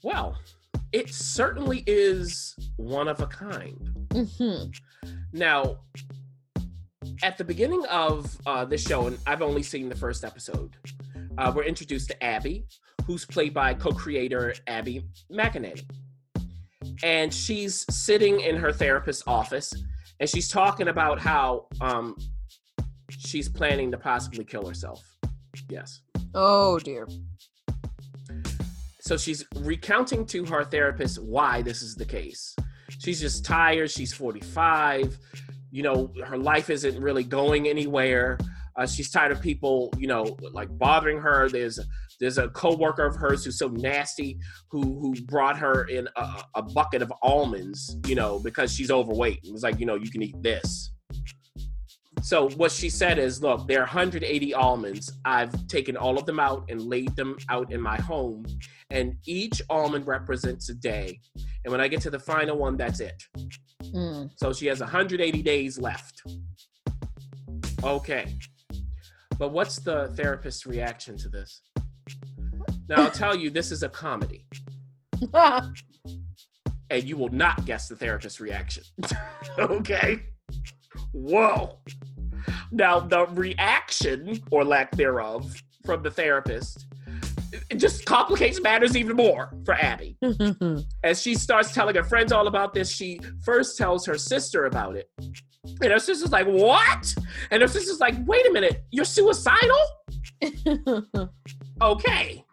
[0.04, 0.38] Well,
[0.92, 3.90] it certainly is one of a kind.
[4.10, 4.70] Mm-hmm.
[5.32, 5.78] Now,
[7.24, 10.76] at the beginning of uh, the show, and I've only seen the first episode,
[11.38, 12.66] uh, we're introduced to Abby,
[13.06, 15.82] who's played by co-creator Abby McEnany,
[17.04, 19.74] and she's sitting in her therapist's office,
[20.20, 22.16] and she's talking about how um,
[23.10, 25.04] she's planning to possibly kill herself.
[25.70, 26.02] Yes.
[26.34, 27.08] Oh dear.
[29.02, 32.56] So she's recounting to her therapist why this is the case.
[33.00, 33.92] She's just tired.
[33.92, 35.18] She's 45.
[35.72, 38.38] You know, her life isn't really going anywhere.
[38.76, 41.50] Uh, she's tired of people, you know, like bothering her.
[41.50, 41.80] There's
[42.20, 46.62] there's a coworker of hers who's so nasty who who brought her in a, a
[46.62, 49.40] bucket of almonds, you know, because she's overweight.
[49.44, 50.92] It was like, you know, you can eat this.
[52.24, 55.12] So what she said is, look, there are 180 almonds.
[55.26, 58.46] I've taken all of them out and laid them out in my home,
[58.92, 61.20] and each almond represents a day.
[61.66, 63.22] And when I get to the final one, that's it.
[63.94, 64.32] Mm.
[64.38, 66.22] So she has 180 days left.
[67.84, 68.34] Okay.
[69.38, 71.62] But what's the therapist's reaction to this?
[72.90, 74.46] Now, I'll tell you, this is a comedy,
[75.34, 78.84] and you will not guess the therapist's reaction.
[79.58, 80.24] okay?
[81.14, 81.80] Whoa.
[82.72, 86.86] Now, the reaction, or lack thereof, from the therapist
[87.70, 90.18] it just complicates matters even more for Abby.
[91.04, 94.96] As she starts telling her friends all about this, she first tells her sister about
[94.96, 95.10] it.
[95.82, 97.14] And her sister's like, What?
[97.52, 99.78] And her sister's like, Wait a minute, you're suicidal?
[101.82, 102.46] Okay.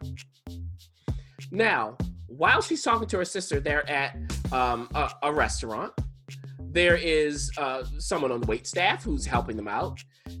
[1.51, 1.95] Now,
[2.27, 4.17] while she's talking to her sister, they're at
[4.51, 5.93] um, a, a restaurant.
[6.59, 9.99] There is uh, someone on the wait staff who's helping them out.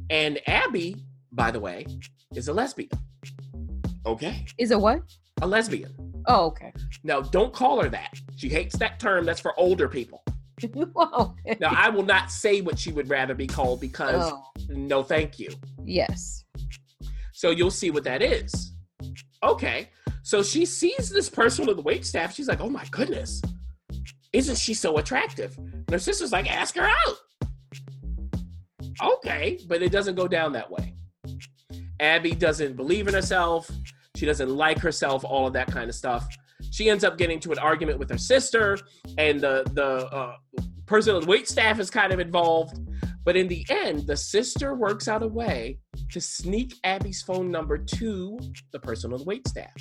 [0.09, 0.97] And Abby,
[1.31, 1.85] by the way,
[2.33, 2.89] is a lesbian.
[4.05, 4.45] Okay.
[4.57, 5.01] Is it what?
[5.41, 5.93] A lesbian.
[6.27, 6.71] Oh, okay.
[7.03, 8.13] Now, don't call her that.
[8.35, 9.25] She hates that term.
[9.25, 10.23] That's for older people.
[10.63, 11.57] okay.
[11.59, 15.39] Now, I will not say what she would rather be called because Oh, no, thank
[15.39, 15.49] you.
[15.83, 16.43] yes.
[17.33, 18.73] So you'll see what that is.
[19.43, 19.89] Okay.
[20.21, 22.35] So she sees this person on the wait staff.
[22.35, 23.41] She's like, oh my goodness.
[24.31, 25.57] Isn't she so attractive?
[25.57, 27.17] And her sister's like, ask her out.
[29.01, 29.57] Okay.
[29.67, 30.93] But it doesn't go down that way.
[32.01, 33.69] Abby doesn't believe in herself.
[34.15, 36.27] She doesn't like herself, all of that kind of stuff.
[36.71, 38.77] She ends up getting to an argument with her sister,
[39.17, 40.35] and the, the uh,
[40.85, 42.77] person on the wait staff is kind of involved.
[43.23, 45.77] But in the end, the sister works out a way
[46.11, 48.39] to sneak Abby's phone number to
[48.71, 49.73] the person on the wait staff.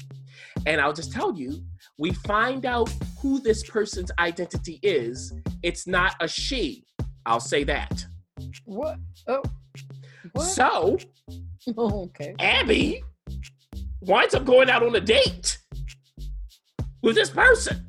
[0.67, 1.63] And I'll just tell you,
[1.97, 5.33] we find out who this person's identity is.
[5.63, 6.85] It's not a she.
[7.25, 8.05] I'll say that.
[8.65, 8.99] What?
[9.27, 9.43] Oh.
[10.33, 10.43] What?
[10.43, 10.99] So
[11.77, 12.35] Oh, okay.
[12.39, 13.03] Abby
[14.01, 15.59] winds up going out on a date
[17.03, 17.87] with this person.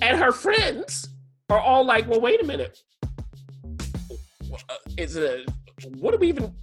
[0.00, 1.08] And her friends
[1.50, 2.78] are all like, well, wait a minute.
[3.72, 5.50] Uh, Is it,
[5.98, 6.54] what do we even,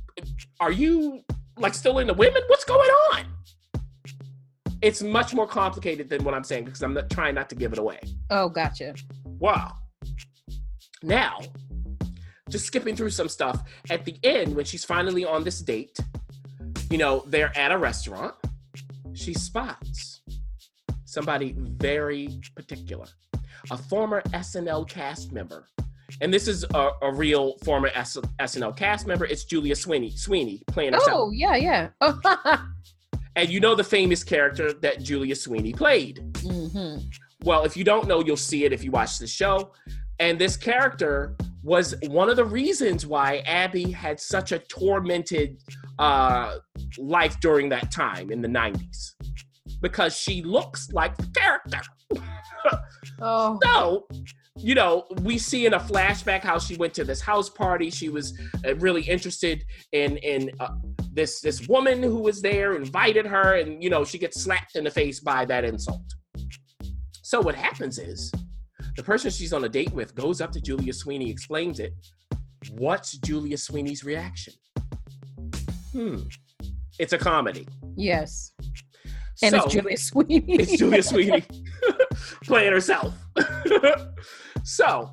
[0.60, 1.22] are you
[1.58, 2.41] like still into women?
[2.48, 3.26] What's going on?
[4.82, 7.72] It's much more complicated than what I'm saying because I'm not trying not to give
[7.74, 8.00] it away.
[8.30, 8.96] Oh, gotcha.
[9.26, 9.76] Wow.
[11.04, 11.39] Now,
[12.50, 15.98] just skipping through some stuff, at the end, when she's finally on this date,
[16.91, 18.36] you know, they're at a restaurant,
[19.13, 20.21] she spots
[21.06, 23.06] somebody very particular,
[23.69, 25.67] a former SNL cast member.
[26.19, 29.25] And this is a, a real former S- SNL cast member.
[29.25, 31.12] It's Julia Sweeney, Sweeney playing herself.
[31.13, 31.89] Oh, yeah, yeah.
[33.38, 36.19] And you know the famous character that Julia Sweeney played.
[36.41, 36.97] hmm
[37.45, 39.71] Well, if you don't know, you'll see it if you watch the show.
[40.19, 45.58] And this character was one of the reasons why Abby had such a tormented
[46.00, 46.58] uh,
[46.97, 49.12] life during that time in the 90s.
[49.82, 51.82] Because she looks like the character.
[53.24, 53.60] Oh.
[53.63, 54.08] So,
[54.58, 57.89] you know, we see in a flashback how she went to this house party.
[57.89, 60.69] She was uh, really interested in in uh,
[61.13, 64.84] this this woman who was there, invited her, and you know, she gets slapped in
[64.84, 66.02] the face by that insult.
[67.21, 68.32] So what happens is,
[69.01, 71.91] the person she's on a date with goes up to Julia Sweeney, explains it.
[72.73, 74.53] What's Julia Sweeney's reaction?
[75.91, 76.17] Hmm.
[76.99, 77.67] It's a comedy.
[77.97, 78.51] Yes.
[79.41, 80.43] And So- it's Julia Sweeney.
[80.53, 81.43] it's Julia Sweeney
[82.43, 83.15] playing herself.
[84.63, 85.09] so,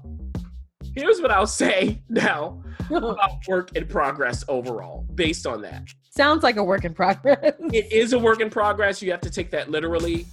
[0.94, 5.82] here's what I'll say now about work in progress overall, based on that.
[6.10, 7.54] Sounds like a work in progress.
[7.72, 9.00] It is a work in progress.
[9.00, 10.26] You have to take that literally.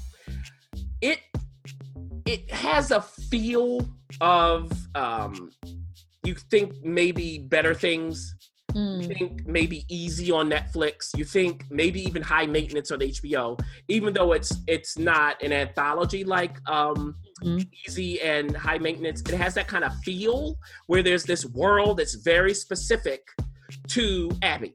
[0.99, 1.19] It
[2.25, 3.87] it has a feel
[4.21, 5.51] of um,
[6.23, 8.35] you think maybe better things
[8.75, 9.01] Mm.
[9.01, 11.17] You think maybe easy on Netflix.
[11.17, 13.57] You think maybe even high maintenance on HBO,
[13.87, 17.59] even though it's it's not an anthology like um, mm-hmm.
[17.87, 19.21] easy and high maintenance.
[19.21, 20.57] It has that kind of feel
[20.87, 23.21] where there's this world that's very specific
[23.89, 24.73] to Abby.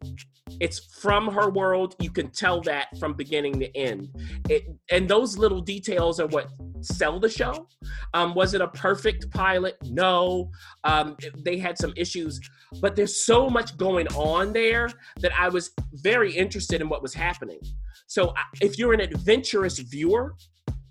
[0.61, 1.97] It's from her world.
[2.01, 4.09] You can tell that from beginning to end.
[4.49, 6.49] It, and those little details are what
[6.83, 7.67] sell the show.
[8.15, 9.77] Um, was it a perfect pilot?
[9.85, 10.51] No.
[10.85, 12.41] Um, they had some issues,
[12.81, 17.15] but there's so much going on there that I was very interested in what was
[17.15, 17.61] happening.
[18.07, 20.35] So if you're an adventurous viewer,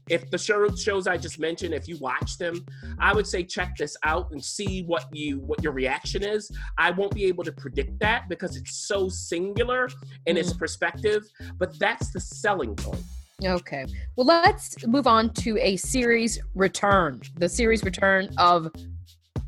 [0.09, 2.65] if the show, shows I just mentioned, if you watch them,
[2.99, 6.51] I would say check this out and see what you what your reaction is.
[6.77, 9.89] I won't be able to predict that because it's so singular
[10.25, 10.39] in mm.
[10.39, 11.23] its perspective,
[11.57, 13.03] but that's the selling point.
[13.43, 13.85] Okay.
[14.15, 17.21] Well, let's move on to a series return.
[17.37, 18.69] The series return of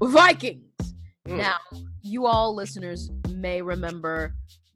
[0.02, 0.63] Vikings.
[1.28, 1.38] Mm.
[1.38, 1.58] Now,
[2.02, 4.34] you all listeners may remember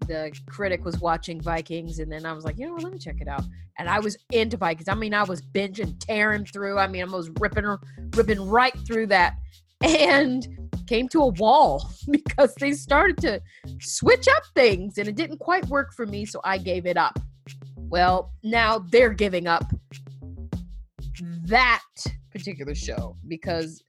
[0.07, 2.99] the critic was watching Vikings, and then I was like, you know what, let me
[2.99, 3.43] check it out.
[3.77, 4.87] And I was into Vikings.
[4.87, 6.77] I mean, I was binging, tearing through.
[6.77, 7.65] I mean, I was ripping,
[8.15, 9.35] ripping right through that,
[9.83, 10.47] and
[10.87, 13.41] came to a wall because they started to
[13.81, 17.19] switch up things, and it didn't quite work for me, so I gave it up.
[17.77, 19.63] Well, now they're giving up
[21.45, 21.83] that
[22.31, 23.83] particular show because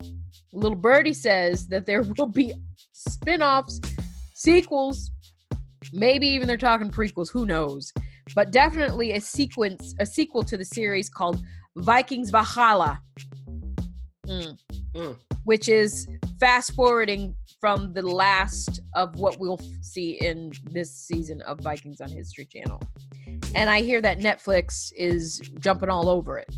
[0.53, 2.53] little birdie says that there will be
[2.93, 3.81] spin-offs
[4.35, 5.11] sequels
[5.97, 7.93] Maybe even they're talking prequels, who knows?
[8.35, 11.43] But definitely a sequence, a sequel to the series called
[11.77, 13.01] Vikings Valhalla.
[14.27, 14.59] Mm.
[14.95, 15.17] Mm.
[15.45, 16.07] Which is
[16.39, 22.11] fast forwarding from the last of what we'll see in this season of Vikings on
[22.11, 22.83] History Channel.
[23.55, 26.55] And I hear that Netflix is jumping all over it.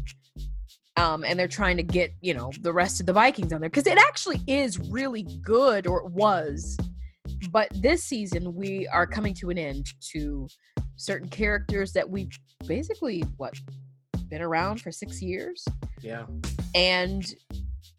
[0.97, 3.71] Um, and they're trying to get, you know, the rest of the Vikings on there
[3.71, 6.77] because it actually is really good, or it was
[7.51, 10.49] but this season we are coming to an end to
[10.97, 12.31] certain characters that we've
[12.67, 13.55] basically what
[14.29, 15.65] been around for six years?
[16.01, 16.27] Yeah.
[16.75, 17.25] And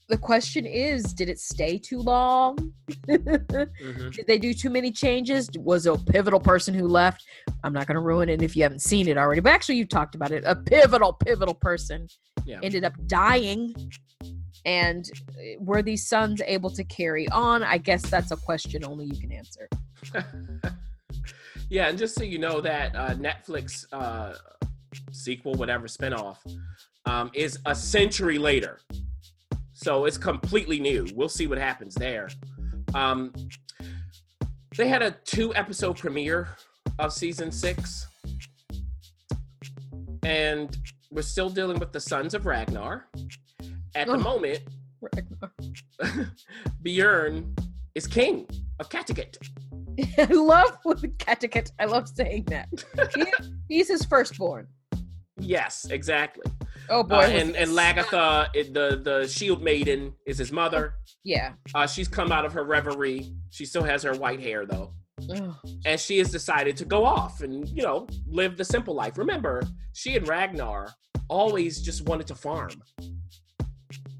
[0.10, 2.73] the question is did it stay too long?
[3.08, 4.10] Mm-hmm.
[4.10, 5.49] did they do too many changes?
[5.58, 7.25] Was a pivotal person who left?
[7.63, 9.86] I'm not going to ruin it if you haven't seen it already but actually you
[9.86, 10.43] talked about it.
[10.45, 12.08] A pivotal pivotal person
[12.45, 12.60] yeah.
[12.63, 13.73] ended up dying
[14.65, 17.63] and eh, were these sons able to carry on?
[17.63, 19.69] I guess that's a question only you can answer.
[21.69, 24.34] yeah, and just so you know, that uh, Netflix uh,
[25.12, 26.38] sequel, whatever spinoff,
[27.06, 28.80] um, is a century later.
[29.74, 31.08] So it's completely new.
[31.15, 32.30] We'll see what happens there.
[32.93, 33.34] Um,
[34.76, 36.50] they had a two episode premiere
[37.00, 38.08] of season six.
[40.24, 40.78] And
[41.12, 43.08] we're still dealing with the Sons of Ragnar
[44.00, 44.18] at the oh.
[44.18, 44.60] moment,
[46.82, 47.56] Bjorn
[47.96, 48.48] is king
[48.80, 49.38] of Kattegat.
[50.18, 50.78] I love
[51.18, 51.72] Kattegat.
[51.80, 52.70] I love saying that.
[53.14, 53.26] He,
[53.68, 54.68] he's his firstborn.
[55.38, 56.52] Yes, exactly.
[56.90, 57.18] Oh boy!
[57.18, 60.96] Uh, and and Lagertha, the the Shield Maiden, is his mother.
[61.24, 61.54] Yeah.
[61.76, 63.34] Uh, she's come out of her reverie.
[63.50, 64.94] She still has her white hair though.
[65.30, 65.56] Oh.
[65.86, 69.18] And she has decided to go off and, you know, live the simple life.
[69.18, 70.94] Remember, she and Ragnar
[71.28, 72.72] always just wanted to farm.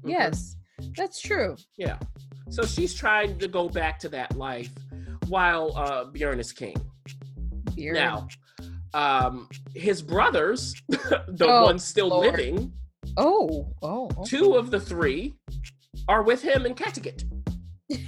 [0.00, 0.10] Mm-hmm.
[0.10, 0.56] Yes,
[0.96, 1.56] that's true.
[1.76, 1.98] Yeah.
[2.50, 4.70] So she's trying to go back to that life
[5.28, 6.76] while uh, Bjorn is king.
[7.74, 7.94] Bjorn.
[7.94, 8.28] Now,
[8.94, 12.32] um, his brothers, the oh, ones still Lord.
[12.32, 12.72] living,
[13.16, 14.22] oh, oh, okay.
[14.24, 15.34] two of the three
[16.08, 17.24] are with him in Kattegat.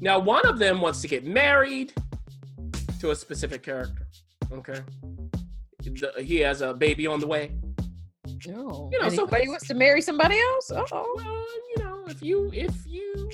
[0.00, 1.92] now, one of them wants to get married
[3.00, 4.06] to a specific character.
[4.52, 4.80] Okay.
[5.80, 7.50] The, he has a baby on the way.
[8.48, 10.70] Oh, you know, somebody wants to marry somebody else.
[10.74, 13.30] Oh, well, you know, if you if you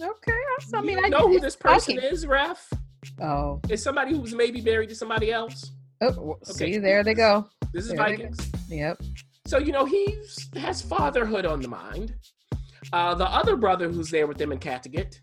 [0.00, 0.32] okay,
[0.74, 2.68] I mean, I know who this person is, Ref.
[3.20, 5.72] Oh, it's somebody who's maybe married to somebody else.
[6.00, 6.72] Oh, okay.
[6.72, 7.48] See, there they go.
[7.72, 8.50] This is there Vikings.
[8.68, 9.02] Yep.
[9.46, 12.14] So you know he's has fatherhood on the mind.
[12.92, 15.18] Uh, the other brother who's there with them in Kattegat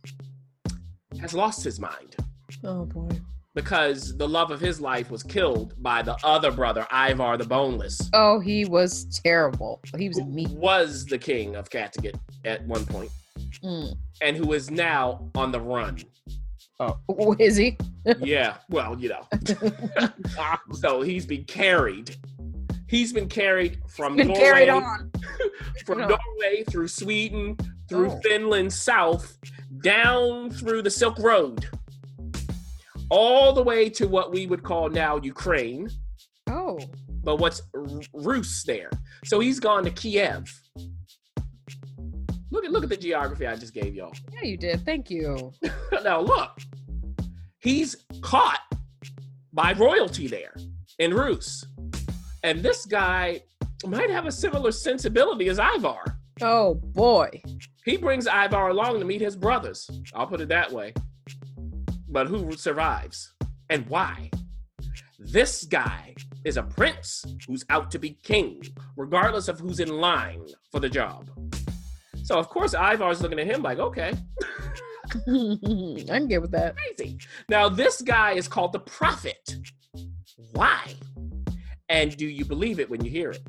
[1.20, 2.16] has lost his mind.
[2.64, 3.10] Oh boy
[3.56, 8.10] because the love of his life was killed by the other brother, Ivar the Boneless.
[8.14, 9.82] Oh, he was terrible.
[9.98, 10.56] He was mean.
[10.60, 13.10] Was the king of Kattegat at one point,
[13.64, 13.96] mm.
[14.22, 16.00] and who is now on the run.
[16.80, 17.78] Oh, is he?
[18.20, 18.58] yeah.
[18.70, 20.10] Well, you know.
[20.74, 22.16] so he's been carried.
[22.88, 25.12] He's been carried from been Norway, carried on.
[25.86, 27.58] from Norway through Sweden,
[27.90, 28.20] through oh.
[28.22, 29.38] Finland, south,
[29.82, 31.68] down through the Silk Road
[33.10, 35.90] all the way to what we would call now Ukraine.
[36.48, 36.80] Oh.
[37.24, 37.62] But what's
[38.14, 38.90] Rus there?
[39.26, 40.48] So he's gone to Kiev.
[42.52, 44.14] Look at look at the geography I just gave y'all.
[44.32, 44.86] Yeah, you did.
[44.86, 45.52] Thank you.
[46.04, 46.58] now look.
[47.60, 48.62] He's caught
[49.54, 50.56] by royalty there
[51.00, 51.66] in Rus.
[52.44, 53.42] And this guy
[53.86, 56.20] might have a similar sensibility as Ivar.
[56.42, 57.42] Oh boy.
[57.86, 59.90] He brings Ivar along to meet his brothers.
[60.14, 60.94] I'll put it that way.
[62.16, 63.34] But who survives?
[63.70, 64.32] And why?
[65.20, 68.62] This guy is a prince who's out to be king,
[68.96, 71.30] regardless of who's in line for the job.
[72.24, 74.14] So of course Ivar's looking at him like, okay.
[75.12, 76.78] I can get with that.
[76.78, 77.18] Crazy.
[77.50, 79.54] Now this guy is called the prophet.
[80.54, 80.96] Why?
[81.90, 83.46] And do you believe it when you hear it?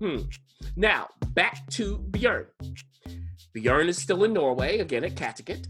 [0.00, 0.20] Hmm.
[0.76, 2.46] Now, back to Bjorn.
[3.52, 5.66] Bjorn is still in Norway, again at Kattegat,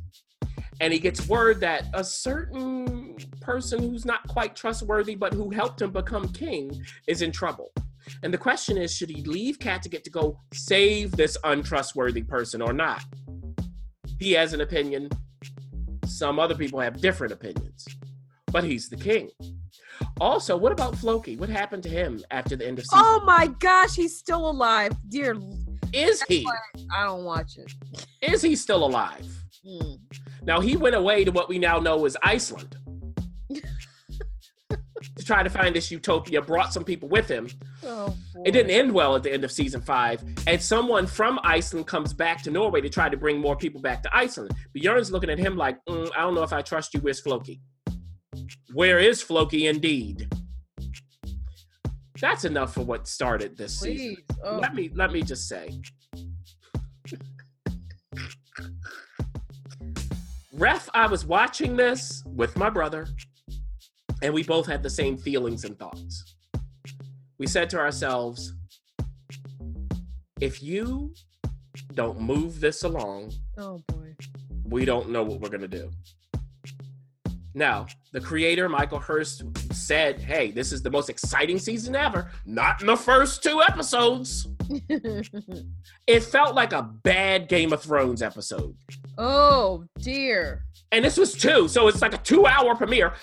[0.82, 5.80] and he gets word that a certain person who's not quite trustworthy but who helped
[5.80, 7.72] him become king is in trouble.
[8.24, 12.72] And the question is should he leave Kattegat to go save this untrustworthy person or
[12.72, 13.04] not?
[14.18, 15.08] He has an opinion.
[16.04, 17.86] Some other people have different opinions,
[18.50, 19.30] but he's the king.
[20.20, 21.36] Also, what about Floki?
[21.36, 23.04] What happened to him after the end of season?
[23.04, 24.92] Oh my gosh, he's still alive.
[25.08, 25.36] Dear
[25.92, 26.44] is he?
[26.92, 27.72] I don't watch it.
[28.20, 29.26] Is he still alive?
[29.64, 29.98] Mm.
[30.44, 32.76] Now he went away to what we now know as Iceland
[33.50, 36.42] to try to find this utopia.
[36.42, 37.48] Brought some people with him.
[37.84, 38.14] Oh,
[38.44, 42.12] it didn't end well at the end of season five, and someone from Iceland comes
[42.12, 44.52] back to Norway to try to bring more people back to Iceland.
[44.72, 47.00] Bjorn's looking at him like, mm, "I don't know if I trust you.
[47.00, 47.60] Where's Floki?
[48.72, 49.66] Where is Floki?
[49.66, 50.28] Indeed."
[52.20, 53.98] That's enough for what started this Please.
[53.98, 54.24] season.
[54.44, 54.58] Oh.
[54.58, 55.80] Let me let me just say.
[60.62, 63.08] Ref, I was watching this with my brother,
[64.22, 66.36] and we both had the same feelings and thoughts.
[67.36, 68.54] We said to ourselves,
[70.40, 71.14] if you
[71.94, 74.14] don't move this along, oh boy,
[74.62, 75.90] we don't know what we're gonna do.
[77.54, 79.42] Now, the creator, Michael Hirst,
[79.72, 82.30] said, Hey, this is the most exciting season ever.
[82.46, 84.46] Not in the first two episodes.
[86.06, 88.74] it felt like a bad Game of Thrones episode.
[89.18, 90.64] Oh, dear.
[90.90, 91.68] And this was two.
[91.68, 93.14] So it's like a two hour premiere.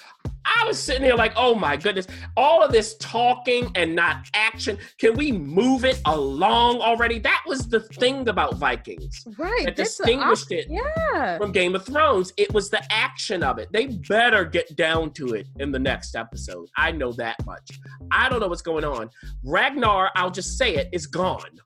[0.46, 4.78] I was sitting here like, oh my goodness, all of this talking and not action.
[4.98, 7.20] Can we move it along already?
[7.20, 9.26] That was the thing about Vikings.
[9.38, 9.66] Right.
[9.66, 11.38] That distinguished it yeah.
[11.38, 12.34] from Game of Thrones.
[12.38, 13.70] It was the action of it.
[13.72, 16.68] They better get down to it in the next episode.
[16.78, 17.80] I know that much.
[18.12, 19.10] I don't know what's going on.
[19.44, 21.60] Ragnar, I'll just say it, is gone.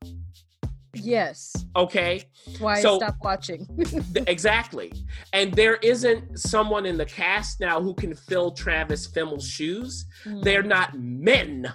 [0.95, 1.53] Yes.
[1.75, 2.23] Okay.
[2.59, 3.67] Why so, stop watching?
[4.27, 4.91] exactly.
[5.31, 10.05] And there isn't someone in the cast now who can fill Travis Fimmel's shoes.
[10.25, 10.43] Mm.
[10.43, 11.71] They're not men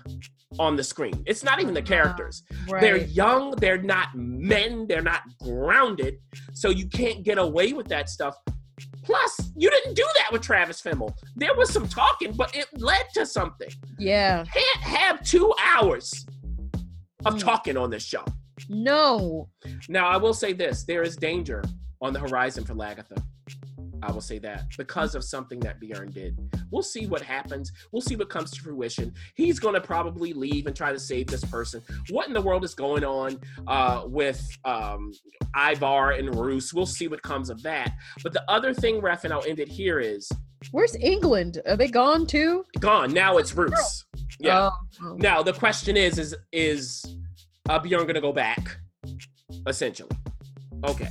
[0.59, 1.23] on the screen.
[1.27, 2.43] It's not even the characters.
[2.51, 2.81] Uh, right.
[2.81, 6.19] They're young, they're not men, they're not grounded.
[6.53, 8.37] So you can't get away with that stuff.
[9.03, 11.13] Plus, you didn't do that with Travis Fimmel.
[11.37, 13.71] There was some talking, but it led to something.
[13.99, 14.45] Yeah.
[14.45, 16.27] Can't have two hours
[17.25, 17.41] of mm.
[17.41, 18.25] talking on this show.
[18.69, 19.49] No.
[19.89, 21.63] Now I will say this: there is danger
[22.01, 23.23] on the horizon for Lagertha.
[24.03, 26.39] I will say that because of something that Bjorn did.
[26.71, 27.73] We'll see what happens.
[27.91, 29.13] We'll see what comes to fruition.
[29.35, 31.83] He's going to probably leave and try to save this person.
[32.11, 35.13] What in the world is going on uh, with um,
[35.57, 36.73] Ivar and Rus?
[36.73, 37.93] We'll see what comes of that.
[38.23, 40.31] But the other thing, Ref, and I'll end it here is
[40.73, 41.61] Where's England?
[41.67, 42.65] Are they gone too?
[42.81, 43.13] Gone.
[43.13, 44.05] Now it's Rus.
[44.41, 44.71] Yeah.
[45.03, 45.15] Oh.
[45.15, 47.17] Now the question is, is is
[47.69, 48.79] uh, Bjorn gonna go back,
[49.67, 50.11] essentially.
[50.85, 51.09] Okay.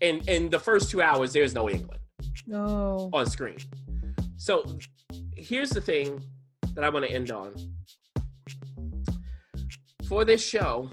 [0.00, 2.00] And in the first two hours, there's no England.
[2.46, 3.10] No.
[3.12, 3.58] On screen.
[4.36, 4.64] So
[5.36, 6.22] here's the thing
[6.74, 7.54] that I want to end on.
[10.08, 10.90] For this show,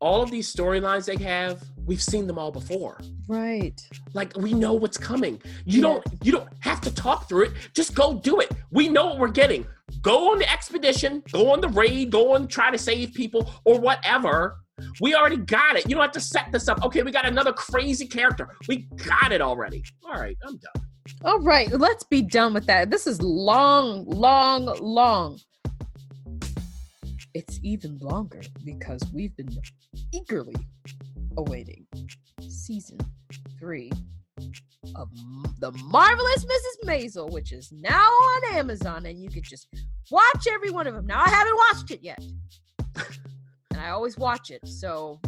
[0.00, 3.00] all of these storylines they have, we've seen them all before.
[3.26, 3.80] Right.
[4.12, 5.40] Like we know what's coming.
[5.64, 5.82] You yeah.
[5.82, 7.52] don't you don't have to talk through it.
[7.72, 8.52] Just go do it.
[8.70, 9.66] We know what we're getting
[10.04, 13.80] go on the expedition, go on the raid, go and try to save people or
[13.80, 14.58] whatever.
[15.00, 15.88] We already got it.
[15.88, 16.84] You don't have to set this up.
[16.84, 18.48] Okay, we got another crazy character.
[18.68, 19.82] We got it already.
[20.04, 20.86] All right, I'm done.
[21.24, 22.90] All right, let's be done with that.
[22.90, 25.38] This is long, long, long.
[27.34, 29.48] It's even longer because we've been
[30.12, 30.54] eagerly
[31.36, 31.86] awaiting
[32.40, 32.98] season
[33.58, 33.90] three
[34.94, 35.08] of
[35.60, 36.86] the marvelous Mrs.
[36.86, 39.68] Maisel, which is now on Amazon, and you can just
[40.10, 41.06] watch every one of them.
[41.06, 42.22] Now I haven't watched it yet,
[43.70, 45.20] and I always watch it, so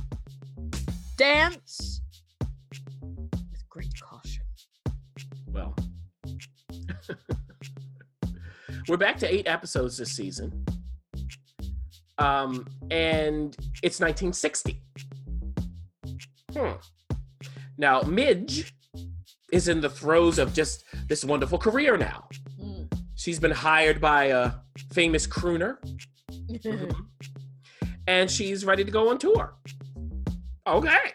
[1.17, 2.01] dance
[2.41, 4.45] with great caution.
[5.49, 5.75] Well,
[8.89, 10.65] we're back to eight episodes this season,
[12.19, 14.83] um, and it's 1960.
[16.53, 16.73] Hmm.
[17.79, 18.73] Now, Midge
[19.57, 22.29] is in the throes of just this wonderful career now.
[22.63, 22.93] Mm.
[23.15, 24.53] She's been hired by a
[24.93, 25.79] famous crooner.
[26.31, 26.91] Mm-hmm.
[28.07, 29.57] and she's ready to go on tour.
[30.67, 31.15] Okay.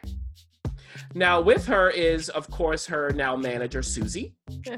[1.14, 4.36] Now, with her is, of course, her now manager, Susie.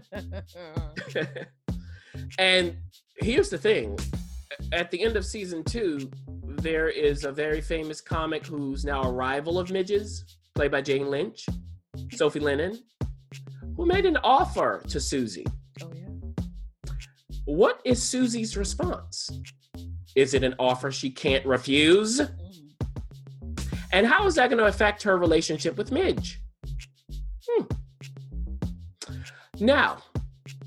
[2.37, 2.75] and
[3.17, 3.97] here's the thing
[4.71, 6.11] at the end of season two,
[6.61, 11.09] there is a very famous comic who's now a rival of Midge's, played by Jane
[11.09, 11.45] Lynch,
[12.11, 12.77] Sophie Lennon,
[13.75, 15.45] who made an offer to Susie.
[15.81, 16.93] Oh, yeah.
[17.45, 19.29] What is Susie's response?
[20.15, 22.21] Is it an offer she can't refuse?
[23.91, 26.41] And how is that going to affect her relationship with Midge?
[27.47, 27.63] Hmm.
[29.59, 29.97] Now,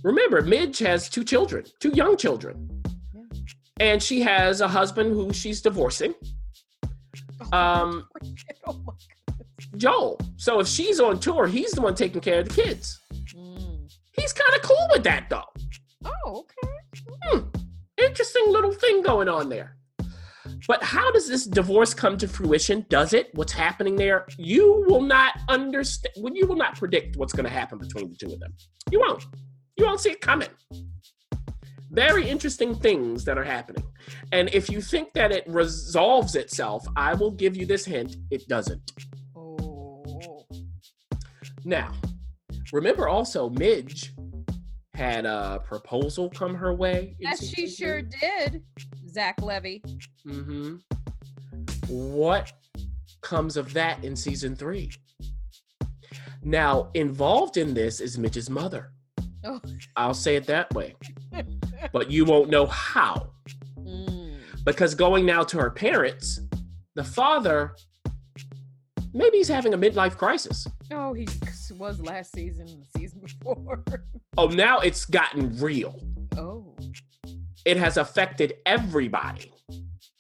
[0.03, 2.83] remember, Midge has two children, two young children.
[3.79, 6.15] And she has a husband who she's divorcing.
[7.53, 8.09] Oh, um,
[8.67, 8.97] oh
[9.77, 10.21] Joel.
[10.37, 13.01] So if she's on tour, he's the one taking care of the kids.
[13.35, 13.91] Mm.
[14.13, 15.45] He's kind of cool with that, though.
[16.05, 16.73] Oh, okay.
[17.25, 17.41] Hmm.
[17.99, 19.77] Interesting little thing going on there.
[20.69, 22.87] But how does this divorce come to fruition?
[22.89, 23.31] Does it?
[23.35, 24.27] What's happening there?
[24.37, 26.15] You will not understand.
[26.17, 28.53] When you will not predict what's going to happen between the two of them.
[28.91, 29.25] You won't.
[29.77, 30.49] You won't see it coming.
[31.91, 33.85] Very interesting things that are happening.
[34.33, 38.49] And if you think that it resolves itself, I will give you this hint: it
[38.49, 38.93] doesn't.
[41.67, 41.93] Now,
[42.73, 44.15] remember also Midge
[44.95, 47.17] had a proposal come her way.
[47.19, 48.63] Yes, she sure did.
[49.11, 49.79] Zach Levi.
[50.25, 50.77] Mm-hmm.
[51.89, 52.53] What
[53.21, 54.93] comes of that in season three?
[56.45, 58.93] Now, involved in this is Midge's mother.
[59.43, 59.61] Oh.
[59.97, 60.95] I'll say it that way.
[61.93, 63.31] but you won't know how.
[63.81, 64.39] Mm.
[64.65, 66.39] Because going now to her parents,
[66.95, 67.75] the father
[69.17, 70.67] maybe he's having a midlife crisis.
[70.93, 71.27] Oh, he
[71.79, 73.83] was last season, the season before.
[74.37, 76.01] oh, now it's gotten real.
[76.37, 76.77] Oh.
[77.65, 79.53] It has affected everybody.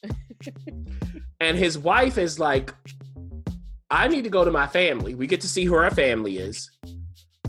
[1.41, 2.75] and his wife is like,
[3.91, 5.15] I need to go to my family.
[5.15, 6.71] We get to see who our family is.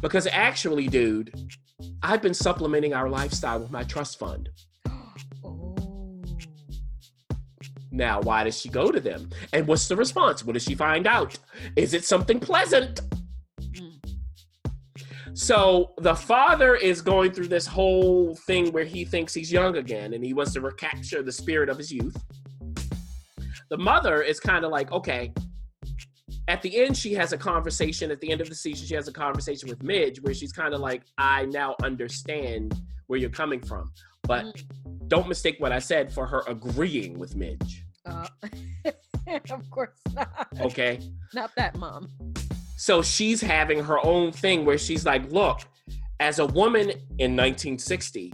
[0.02, 1.34] Because actually, dude,
[2.04, 4.50] I've been supplementing our lifestyle with my trust fund.
[5.44, 5.76] Oh.
[7.92, 9.30] Now, why does she go to them?
[9.54, 10.44] And what's the response?
[10.44, 11.38] What does she find out?
[11.76, 13.02] Is it something pleasant?
[15.38, 20.14] So the father is going through this whole thing where he thinks he's young again
[20.16, 22.18] and he wants to recapture the spirit of his youth.
[23.70, 25.32] The mother is kind of like, okay.
[26.48, 28.10] At the end, she has a conversation.
[28.10, 30.74] At the end of the season, she has a conversation with Midge where she's kind
[30.74, 32.74] of like, I now understand
[33.06, 33.92] where you're coming from.
[34.24, 34.64] But mm.
[35.08, 37.86] don't mistake what I said for her agreeing with Midge.
[38.08, 38.26] Uh,
[39.52, 40.48] of course not.
[40.62, 41.00] Okay.
[41.36, 42.10] Not that mom.
[42.78, 45.62] So she's having her own thing where she's like, look,
[46.20, 48.32] as a woman in 1960,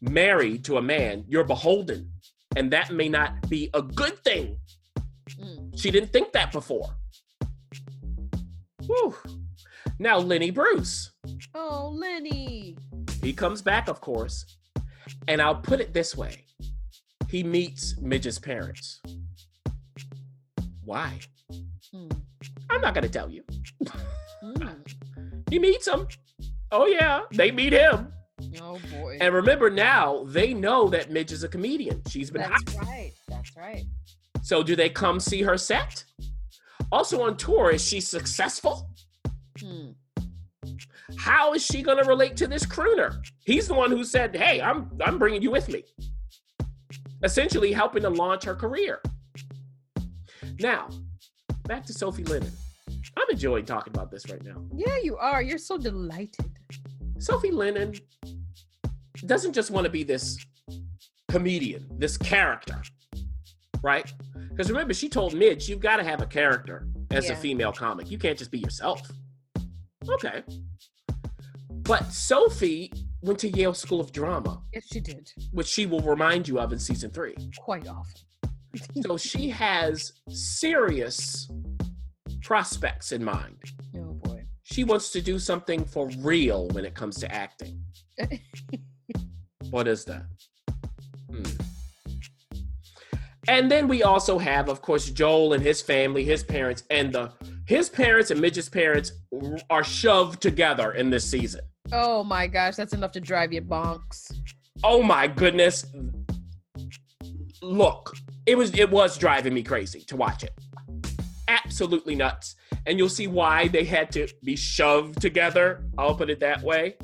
[0.00, 2.08] married to a man, you're beholden.
[2.56, 4.56] And that may not be a good thing.
[5.30, 5.78] Mm.
[5.78, 6.88] She didn't think that before.
[8.86, 9.16] Whew.
[9.98, 11.10] Now, Lenny Bruce.
[11.54, 12.76] Oh, Lenny.
[13.22, 14.44] He comes back, of course.
[15.26, 16.44] And I'll put it this way
[17.28, 19.00] he meets Midge's parents.
[20.84, 21.18] Why?
[22.70, 23.42] I'm not going to tell you.
[24.42, 24.84] Mm.
[25.50, 26.08] he meets them.
[26.72, 28.12] Oh, yeah, they meet him.
[28.62, 29.18] Oh, boy.
[29.20, 32.00] And remember now, they know that Midge is a comedian.
[32.08, 32.86] She's been That's hot.
[32.86, 33.12] right.
[33.28, 33.84] That's right.
[34.42, 36.04] So, do they come see her set?
[36.90, 38.88] Also on tour, is she successful?
[39.58, 39.90] Hmm.
[41.18, 43.22] How is she going to relate to this crooner?
[43.44, 45.84] He's the one who said, "Hey, I'm I'm bringing you with me."
[47.22, 49.00] essentially helping to launch her career.
[50.58, 50.88] Now,
[51.64, 52.52] back to Sophie Lennon.
[53.16, 54.64] I'm enjoying talking about this right now.
[54.74, 55.42] Yeah, you are.
[55.42, 56.50] You're so delighted.
[57.18, 57.94] Sophie Lennon
[59.26, 60.38] doesn't just want to be this
[61.28, 62.82] comedian, this character,
[63.82, 64.12] right?
[64.48, 67.32] Because remember, she told Midge, you've got to have a character as yeah.
[67.32, 68.10] a female comic.
[68.10, 69.00] You can't just be yourself.
[70.08, 70.42] Okay.
[71.70, 72.92] But Sophie
[73.22, 74.62] went to Yale School of Drama.
[74.72, 75.30] Yes, she did.
[75.52, 77.34] Which she will remind you of in season three.
[77.58, 78.22] Quite often.
[79.02, 81.50] so she has serious
[82.42, 83.56] prospects in mind.
[83.96, 84.44] Oh boy.
[84.62, 87.82] She wants to do something for real when it comes to acting.
[89.70, 90.24] what is that?
[91.30, 91.42] Hmm.
[93.48, 97.32] And then we also have, of course, Joel and his family, his parents, and the
[97.66, 99.12] his parents and Midge's parents
[99.68, 101.62] are shoved together in this season.
[101.92, 104.32] Oh my gosh, that's enough to drive you bonks.
[104.84, 105.86] Oh my goodness.
[107.62, 108.14] Look,
[108.46, 110.52] it was it was driving me crazy to watch it.
[111.50, 112.56] Absolutely nuts.
[112.86, 115.84] And you'll see why they had to be shoved together.
[115.98, 116.96] I'll put it that way.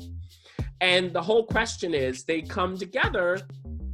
[0.81, 3.39] And the whole question is they come together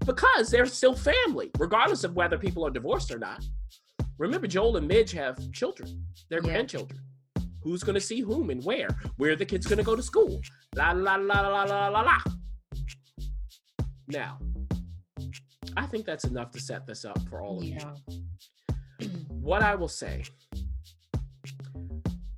[0.05, 3.43] because they're still family, regardless of whether people are divorced or not.
[4.17, 6.51] Remember, Joel and Midge have children, their yeah.
[6.51, 6.99] grandchildren.
[7.63, 8.89] Who's going to see whom and where?
[9.17, 10.41] Where are the kids going to go to school?
[10.75, 12.17] La la la la la la la.
[14.07, 14.37] Now,
[15.77, 17.93] I think that's enough to set this up for all of yeah.
[18.09, 18.22] you.
[19.43, 20.23] What I will say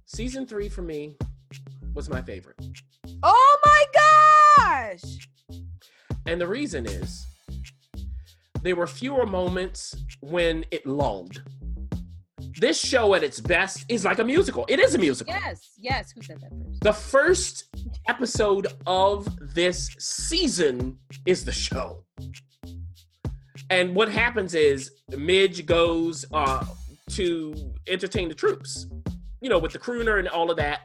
[0.06, 1.16] season three for me
[1.94, 2.60] was my favorite.
[3.22, 3.86] Oh my
[4.98, 5.04] gosh!
[6.26, 7.28] And the reason is
[8.64, 11.44] there were fewer moments when it lulled.
[12.60, 14.66] This show at its best is like a musical.
[14.68, 15.34] It is a musical.
[15.34, 16.12] Yes, yes.
[16.12, 16.82] Who said that first?
[16.82, 17.66] The first
[18.08, 20.98] episode of this season
[21.28, 22.04] is the show.
[23.70, 26.66] And what happens is Midge goes uh,
[27.12, 28.88] to entertain the troops,
[29.42, 30.82] you know, with the crooner and all of that.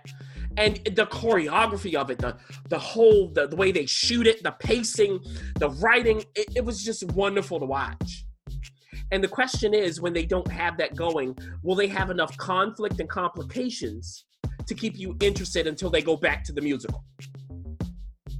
[0.56, 2.36] And the choreography of it, the
[2.68, 5.20] the whole the, the way they shoot it, the pacing,
[5.58, 8.24] the writing, it, it was just wonderful to watch.
[9.12, 13.00] And the question is, when they don't have that going, will they have enough conflict
[13.00, 14.24] and complications
[14.66, 17.04] to keep you interested until they go back to the musical?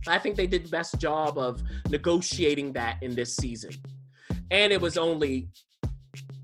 [0.09, 3.71] I think they did the best job of negotiating that in this season
[4.51, 5.49] and it was only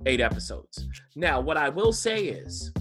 [0.06, 0.86] eight episodes.
[1.14, 2.72] Now, what I will say is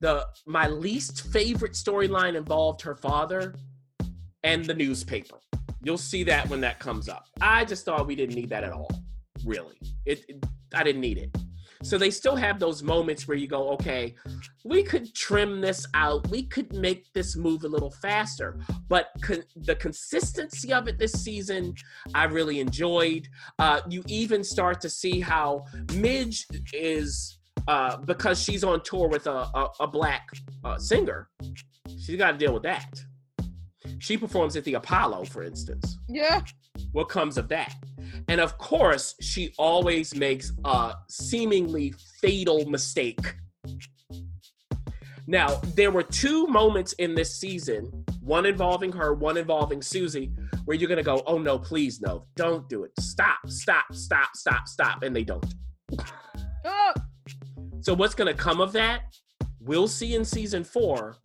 [0.00, 3.54] the my least favorite storyline involved her father
[4.42, 5.36] and the newspaper.
[5.82, 7.26] You'll see that when that comes up.
[7.40, 8.90] I just thought we didn't need that at all.
[9.44, 11.36] Really, it, it I didn't need it.
[11.82, 14.14] So they still have those moments where you go, okay,
[14.64, 16.28] we could trim this out.
[16.28, 18.58] We could make this move a little faster.
[18.88, 21.74] But con- the consistency of it this season,
[22.14, 23.28] I really enjoyed.
[23.58, 25.64] Uh, you even start to see how
[25.94, 30.28] Midge is, uh, because she's on tour with a, a, a black
[30.64, 31.28] uh, singer,
[31.98, 33.00] she's got to deal with that.
[33.98, 35.98] She performs at the Apollo, for instance.
[36.08, 36.42] Yeah.
[36.92, 37.74] What comes of that?
[38.28, 43.34] And of course, she always makes a seemingly fatal mistake.
[45.26, 50.32] Now, there were two moments in this season, one involving her, one involving Susie,
[50.64, 52.90] where you're going to go, oh no, please no, don't do it.
[52.98, 55.02] Stop, stop, stop, stop, stop.
[55.02, 55.54] And they don't.
[56.64, 56.92] Oh.
[57.80, 59.02] So, what's going to come of that?
[59.60, 61.16] We'll see in season four.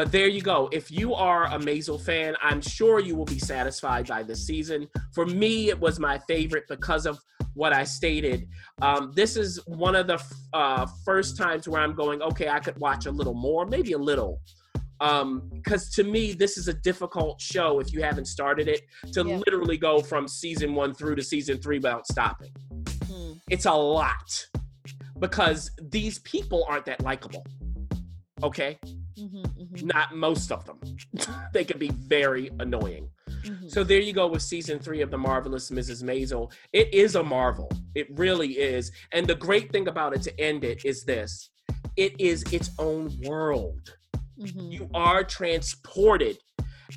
[0.00, 0.70] But there you go.
[0.72, 4.88] If you are a Maisel fan, I'm sure you will be satisfied by this season.
[5.12, 7.18] For me, it was my favorite because of
[7.52, 8.48] what I stated.
[8.80, 10.18] Um, this is one of the
[10.54, 13.98] uh, first times where I'm going, okay, I could watch a little more, maybe a
[13.98, 14.40] little.
[14.98, 18.80] Because um, to me, this is a difficult show if you haven't started it
[19.12, 19.36] to yeah.
[19.36, 22.52] literally go from season one through to season three without stopping.
[23.04, 23.32] Hmm.
[23.50, 24.46] It's a lot
[25.18, 27.44] because these people aren't that likable.
[28.42, 28.78] Okay.
[29.20, 29.86] Mm-hmm, mm-hmm.
[29.86, 30.80] Not most of them.
[31.52, 33.08] they can be very annoying.
[33.28, 33.68] Mm-hmm.
[33.68, 36.02] So there you go with season three of The Marvelous Mrs.
[36.02, 36.50] Maisel.
[36.72, 37.70] It is a marvel.
[37.94, 38.92] It really is.
[39.12, 41.50] And the great thing about it to end it is this
[41.96, 43.96] it is its own world.
[44.38, 44.72] Mm-hmm.
[44.72, 46.38] You are transported,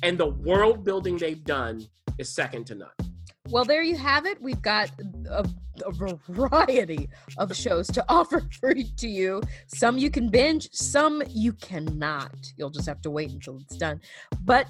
[0.02, 1.86] and the world building they've done
[2.18, 3.13] is second to none.
[3.50, 4.40] Well, there you have it.
[4.40, 4.90] We've got
[5.30, 5.46] a,
[5.84, 9.42] a, variety of shows to offer for to you.
[9.66, 12.34] Some you can binge, some you cannot.
[12.56, 14.00] You'll just have to wait until it's done.
[14.44, 14.68] But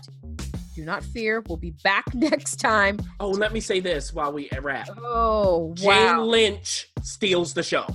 [0.74, 1.42] do not fear.
[1.46, 2.98] We'll be back next time.
[3.20, 4.88] Oh, let me say this while we wrap.
[4.98, 6.16] Oh, wow.
[6.16, 7.86] Jane Lynch steals the show.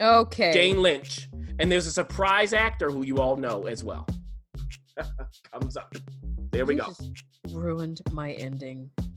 [0.00, 0.52] Okay.
[0.52, 1.28] Jane Lynch.
[1.58, 4.06] And there's a surprise actor who you all know as well.
[5.52, 5.94] Comes up.
[6.50, 6.92] There we you go.
[7.50, 8.90] ruined my ending.